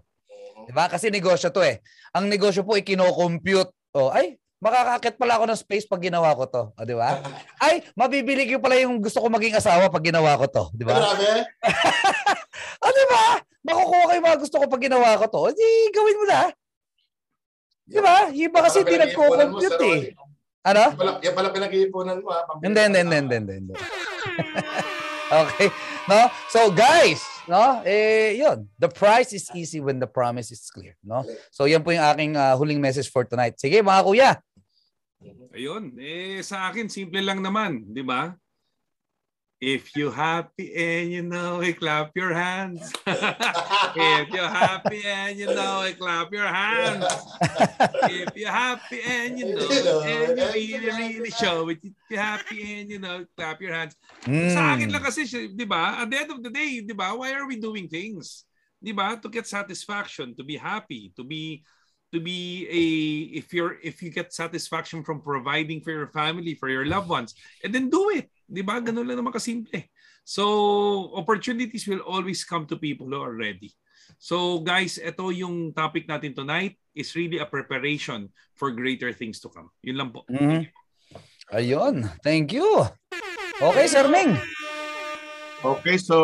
Di 0.67 0.75
ba? 0.75 0.91
Kasi 0.91 1.07
negosyo 1.07 1.47
to 1.49 1.63
eh. 1.63 1.79
Ang 2.11 2.27
negosyo 2.27 2.67
po 2.67 2.75
ay 2.75 2.83
kino-compute. 2.83 3.71
O, 3.95 4.11
ay, 4.11 4.35
makakakit 4.61 5.17
pala 5.17 5.41
ako 5.41 5.49
ng 5.49 5.59
space 5.59 5.89
pag 5.89 6.05
ginawa 6.05 6.37
ko 6.37 6.45
to. 6.45 6.63
O, 6.77 6.85
di 6.85 6.93
ba? 6.93 7.17
Ay, 7.57 7.81
mabibili 7.97 8.45
ko 8.45 8.61
pala 8.61 8.77
yung 8.77 9.01
gusto 9.01 9.17
ko 9.17 9.27
maging 9.27 9.57
asawa 9.57 9.89
pag 9.89 10.05
ginawa 10.05 10.37
ko 10.37 10.45
to. 10.45 10.63
Di 10.77 10.85
ba? 10.85 10.95
Grabe. 10.95 11.31
O, 12.81 12.89
di 12.89 13.05
ba? 13.09 13.25
Makukuha 13.61 14.09
ko 14.09 14.11
yung 14.17 14.25
mga 14.25 14.41
gusto 14.41 14.55
ko 14.57 14.65
pag 14.69 14.81
ginawa 14.81 15.17
ko 15.21 15.25
to. 15.29 15.41
Di, 15.53 15.69
gawin 15.93 16.17
mo 16.17 16.25
na. 16.29 16.41
Di 17.85 17.99
ba? 18.01 18.29
Yung 18.29 18.49
iba 18.49 18.59
kasi 18.61 18.85
hindi 18.85 18.97
nagko-compute 19.01 19.81
eh. 19.85 20.01
Ano? 20.61 20.93
Yan 21.25 21.33
pala, 21.33 21.49
pinag-iipunan 21.49 22.21
mo 22.21 22.29
ha. 22.29 22.45
Hindi, 22.61 22.79
hindi, 22.85 22.99
hindi, 23.01 23.17
hindi, 23.17 23.35
hindi, 23.37 23.53
hindi. 23.65 23.73
okay. 25.41 25.67
No? 26.05 26.29
So, 26.53 26.69
guys, 26.69 27.21
no? 27.49 27.81
Eh, 27.81 28.37
yun. 28.37 28.69
The 28.77 28.89
price 28.89 29.33
is 29.33 29.49
easy 29.57 29.81
when 29.81 29.97
the 29.97 30.09
promise 30.09 30.53
is 30.53 30.61
clear, 30.69 30.97
no? 31.01 31.25
So, 31.49 31.65
yan 31.65 31.81
po 31.81 31.93
yung 31.93 32.05
aking 32.05 32.37
ah, 32.37 32.53
huling 32.53 32.81
message 32.81 33.09
for 33.09 33.25
tonight. 33.25 33.57
Sige, 33.57 33.81
mga 33.81 34.01
kuya. 34.05 34.31
Ayun. 35.51 35.93
Eh, 35.99 36.41
sa 36.41 36.71
akin, 36.71 36.87
simple 36.89 37.21
lang 37.21 37.43
naman. 37.43 37.85
Di 37.85 38.01
ba? 38.01 38.33
If 39.61 39.93
you 39.93 40.09
happy 40.09 40.73
and 40.73 41.13
you 41.13 41.21
know 41.21 41.61
it, 41.61 41.77
clap 41.77 42.17
your 42.17 42.33
hands. 42.33 42.81
if 43.93 44.25
you're 44.33 44.49
happy 44.49 45.05
and 45.05 45.37
you 45.37 45.53
know 45.53 45.85
it, 45.85 46.01
clap 46.01 46.33
your 46.33 46.49
hands. 46.49 47.05
If 48.09 48.33
you're 48.33 48.49
happy 48.49 49.05
and 49.05 49.37
you 49.37 49.53
know 49.53 49.69
it, 49.69 49.85
and 49.85 50.57
you 50.57 50.81
really, 50.81 51.21
really 51.21 51.29
show 51.29 51.69
it. 51.69 51.77
If 51.85 51.93
you're 52.09 52.25
happy 52.25 52.81
and 52.81 52.89
you 52.89 52.97
know 52.97 53.21
it, 53.21 53.29
clap 53.37 53.61
your 53.61 53.77
hands. 53.77 53.93
Sa 54.25 54.73
akin 54.73 54.89
Mm. 54.89 54.93
lang 54.97 55.05
kasi, 55.05 55.29
di 55.53 55.65
ba? 55.69 56.01
At 56.01 56.09
the 56.09 56.17
end 56.17 56.33
of 56.33 56.41
the 56.41 56.49
day, 56.49 56.81
di 56.81 56.97
ba? 56.97 57.13
Why 57.13 57.37
are 57.37 57.45
we 57.45 57.61
doing 57.61 57.85
things? 57.85 58.49
Di 58.81 58.97
ba? 58.97 59.13
To 59.21 59.29
get 59.29 59.45
satisfaction, 59.45 60.33
to 60.33 60.43
be 60.43 60.57
happy, 60.57 61.13
to 61.13 61.21
be 61.21 61.61
to 62.11 62.19
be 62.19 62.67
a 62.67 62.83
if 63.39 63.55
you're 63.55 63.79
if 63.81 64.03
you 64.03 64.11
get 64.11 64.35
satisfaction 64.35 65.03
from 65.03 65.23
providing 65.23 65.79
for 65.81 65.91
your 65.91 66.11
family, 66.11 66.55
for 66.55 66.67
your 66.67 66.85
loved 66.85 67.07
ones, 67.07 67.33
and 67.63 67.71
then 67.71 67.89
do 67.89 68.11
it. 68.11 68.27
Di 68.45 68.61
ba? 68.61 68.83
Ganun 68.83 69.07
lang 69.07 69.19
naman 69.19 69.31
kasimple. 69.31 69.87
So, 70.21 71.15
opportunities 71.17 71.87
will 71.89 72.05
always 72.05 72.45
come 72.45 72.69
to 72.69 72.77
people 72.77 73.09
who 73.09 73.19
are 73.19 73.33
ready. 73.33 73.73
So, 74.21 74.61
guys, 74.61 75.01
ito 75.01 75.33
yung 75.33 75.73
topic 75.73 76.05
natin 76.05 76.37
tonight 76.37 76.77
is 76.93 77.15
really 77.15 77.39
a 77.39 77.47
preparation 77.47 78.29
for 78.53 78.69
greater 78.69 79.09
things 79.15 79.41
to 79.41 79.49
come. 79.49 79.71
Yun 79.81 79.97
lang 79.97 80.09
po. 80.13 80.27
Mhm. 80.29 80.67
Ayun. 81.51 82.05
Thank 82.21 82.53
you. 82.53 82.67
Okay, 83.61 83.87
Sir 83.87 84.07
Ming. 84.07 84.35
Okay, 85.61 85.97
so 86.01 86.17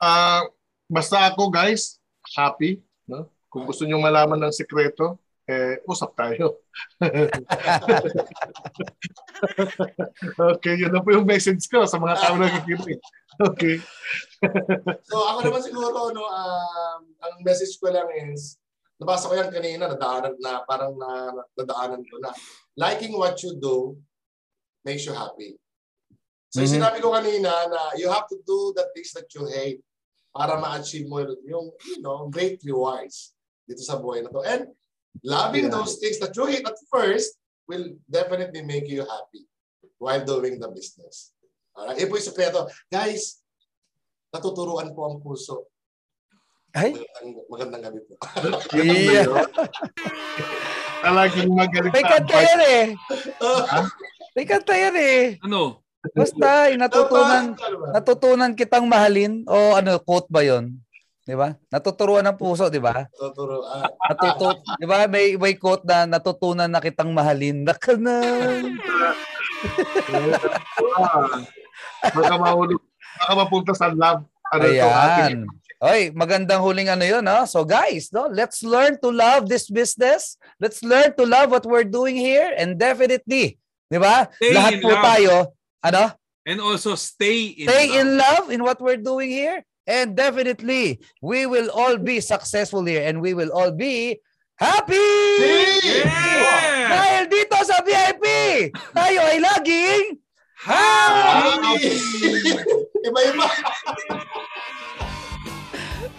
ah 0.00 0.40
basta 0.88 1.28
ako 1.28 1.52
guys, 1.52 2.00
happy, 2.32 2.80
no? 3.04 3.28
Kung 3.52 3.68
gusto 3.68 3.84
niyo 3.84 4.00
malaman 4.00 4.48
ng 4.48 4.56
sikreto, 4.56 5.20
eh 5.44 5.84
usap 5.84 6.16
tayo. 6.16 6.64
okay, 10.56 10.80
yun 10.80 10.88
na 10.88 11.04
po 11.04 11.12
yung 11.12 11.28
message 11.28 11.68
ko 11.68 11.84
sa 11.84 12.00
mga 12.00 12.16
tao 12.16 12.40
na 12.40 12.48
nakikinig. 12.48 12.96
Okay. 13.36 13.76
so 15.10 15.20
ako 15.20 15.50
naman 15.50 15.60
siguro, 15.60 16.14
no, 16.16 16.24
um, 16.24 17.12
ang 17.20 17.44
message 17.44 17.76
ko 17.76 17.92
lang 17.92 18.08
is, 18.32 18.56
nabasa 18.96 19.28
ko 19.28 19.36
yan 19.36 19.52
kanina, 19.52 19.84
nadaanan 19.90 20.32
na, 20.40 20.64
parang 20.64 20.96
na, 20.96 21.36
nadaanan 21.58 22.06
ko 22.08 22.16
na. 22.22 22.30
Liking 22.78 23.18
what 23.18 23.36
you 23.44 23.58
do 23.60 23.98
makes 24.86 25.04
you 25.04 25.12
happy. 25.12 25.60
So 26.54 26.64
mm-hmm. 26.64 26.80
sinabi 26.80 27.04
ko 27.04 27.12
kanina 27.12 27.52
na 27.68 27.92
you 27.98 28.08
have 28.08 28.24
to 28.30 28.38
do 28.46 28.72
the 28.76 28.86
things 28.94 29.12
that 29.12 29.28
you 29.36 29.44
hate 29.50 29.82
para 30.32 30.56
ma-achieve 30.56 31.10
mo 31.10 31.20
yung, 31.44 31.68
you 31.98 32.00
know, 32.00 32.30
great 32.32 32.62
rewards 32.64 33.31
dito 33.66 33.82
sa 33.82 33.98
buhay 33.98 34.22
na 34.22 34.30
to. 34.30 34.42
And 34.42 34.70
loving 35.22 35.68
yeah. 35.68 35.74
those 35.74 36.00
things 36.00 36.18
that 36.18 36.34
you 36.34 36.46
hate 36.48 36.66
at 36.66 36.78
first 36.88 37.36
will 37.68 37.94
definitely 38.10 38.62
make 38.62 38.88
you 38.88 39.04
happy 39.04 39.46
while 39.98 40.22
doing 40.22 40.58
the 40.58 40.68
business. 40.72 41.30
Alright? 41.72 42.00
Ito 42.00 42.12
yung 42.12 42.26
sekreto. 42.26 42.68
Guys, 42.90 43.40
natuturuan 44.32 44.92
po 44.92 45.08
ang 45.08 45.16
puso. 45.22 45.70
Ay? 46.72 46.96
Magandang, 46.96 47.36
magandang 47.52 47.82
gabi 47.84 48.00
po. 48.08 48.14
yeah. 48.80 49.28
Talagang 51.04 51.52
magaling. 51.52 51.92
May 51.92 52.04
kanta 52.06 52.38
yan 52.40 52.60
eh. 52.64 52.84
May 54.32 54.44
kanta 54.48 54.74
yan 54.78 54.96
eh. 54.96 55.20
Ano? 55.44 55.84
Basta, 56.16 56.72
natutunan, 56.74 57.54
natutunan 57.94 58.52
kitang 58.58 58.88
mahalin 58.90 59.46
o 59.46 59.78
ano, 59.78 60.00
quote 60.02 60.26
ba 60.32 60.42
yon? 60.42 60.80
Di 61.32 61.36
ba? 61.40 61.56
Natuturuan 61.72 62.28
ng 62.28 62.36
puso, 62.36 62.68
di 62.68 62.76
ba? 62.76 63.08
Natuturuan. 63.08 63.88
Natutu, 63.88 64.52
di 64.76 64.84
ba? 64.84 65.08
May, 65.08 65.40
may 65.40 65.56
quote 65.56 65.80
na 65.88 66.04
natutunan 66.04 66.68
na 66.68 66.76
kitang 66.76 67.08
mahalin. 67.08 67.64
Naka 67.64 67.96
na. 67.96 68.20
baka 72.12 72.34
mahulog, 72.36 72.84
baka 73.16 73.32
mapunta 73.32 73.72
sa 73.72 73.88
love. 73.88 74.28
Ano 74.52 74.68
Ayan. 74.68 75.48
Oy, 75.80 76.12
magandang 76.12 76.60
huling 76.60 76.92
ano 76.92 77.00
yun, 77.00 77.24
no? 77.24 77.48
So 77.48 77.64
guys, 77.64 78.12
no, 78.12 78.28
let's 78.28 78.60
learn 78.60 79.00
to 79.00 79.08
love 79.08 79.48
this 79.48 79.72
business. 79.72 80.36
Let's 80.60 80.84
learn 80.84 81.16
to 81.16 81.24
love 81.24 81.48
what 81.48 81.64
we're 81.64 81.88
doing 81.88 82.14
here 82.14 82.52
and 82.60 82.76
definitely, 82.76 83.56
'di 83.88 83.98
ba? 83.98 84.28
Lahat 84.52 84.84
po 84.84 84.92
love. 84.92 85.00
tayo 85.00 85.34
ano? 85.80 86.12
And 86.44 86.60
also 86.60 86.92
stay 86.92 87.56
in 87.56 87.66
stay 87.72 87.88
love. 87.88 87.96
in 87.96 88.06
love 88.20 88.44
in 88.52 88.60
what 88.60 88.78
we're 88.84 89.00
doing 89.00 89.32
here. 89.32 89.64
And 89.86 90.14
definitely, 90.16 91.00
we 91.20 91.46
will 91.46 91.70
all 91.70 91.98
be 91.98 92.20
successful 92.20 92.84
here 92.84 93.02
and 93.02 93.20
we 93.20 93.34
will 93.34 93.50
all 93.50 93.72
be 93.72 94.20
happy! 94.54 95.10
Yeah! 95.82 96.86
Dahil 96.86 97.24
dito 97.26 97.58
sa 97.66 97.82
VIP, 97.82 98.24
tayo 98.94 99.18
ay 99.26 99.38
laging 99.42 100.22
happy! 100.54 101.98
Iba-iba! 103.10 103.46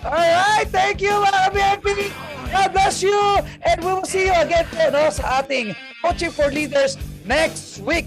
Alright, 0.03 0.67
thank 0.67 0.99
you 0.99 1.15
mga 1.23 1.41
VIP! 1.55 2.11
God 2.51 2.69
bless 2.75 2.99
you! 2.99 3.15
And 3.63 3.79
we 3.79 3.91
will 3.95 4.03
see 4.03 4.27
you 4.27 4.35
again 4.35 4.67
no, 4.91 5.07
sa 5.07 5.39
ating 5.39 5.71
Coaching 6.03 6.35
for 6.35 6.51
Leaders 6.51 6.99
next 7.23 7.79
week. 7.79 8.03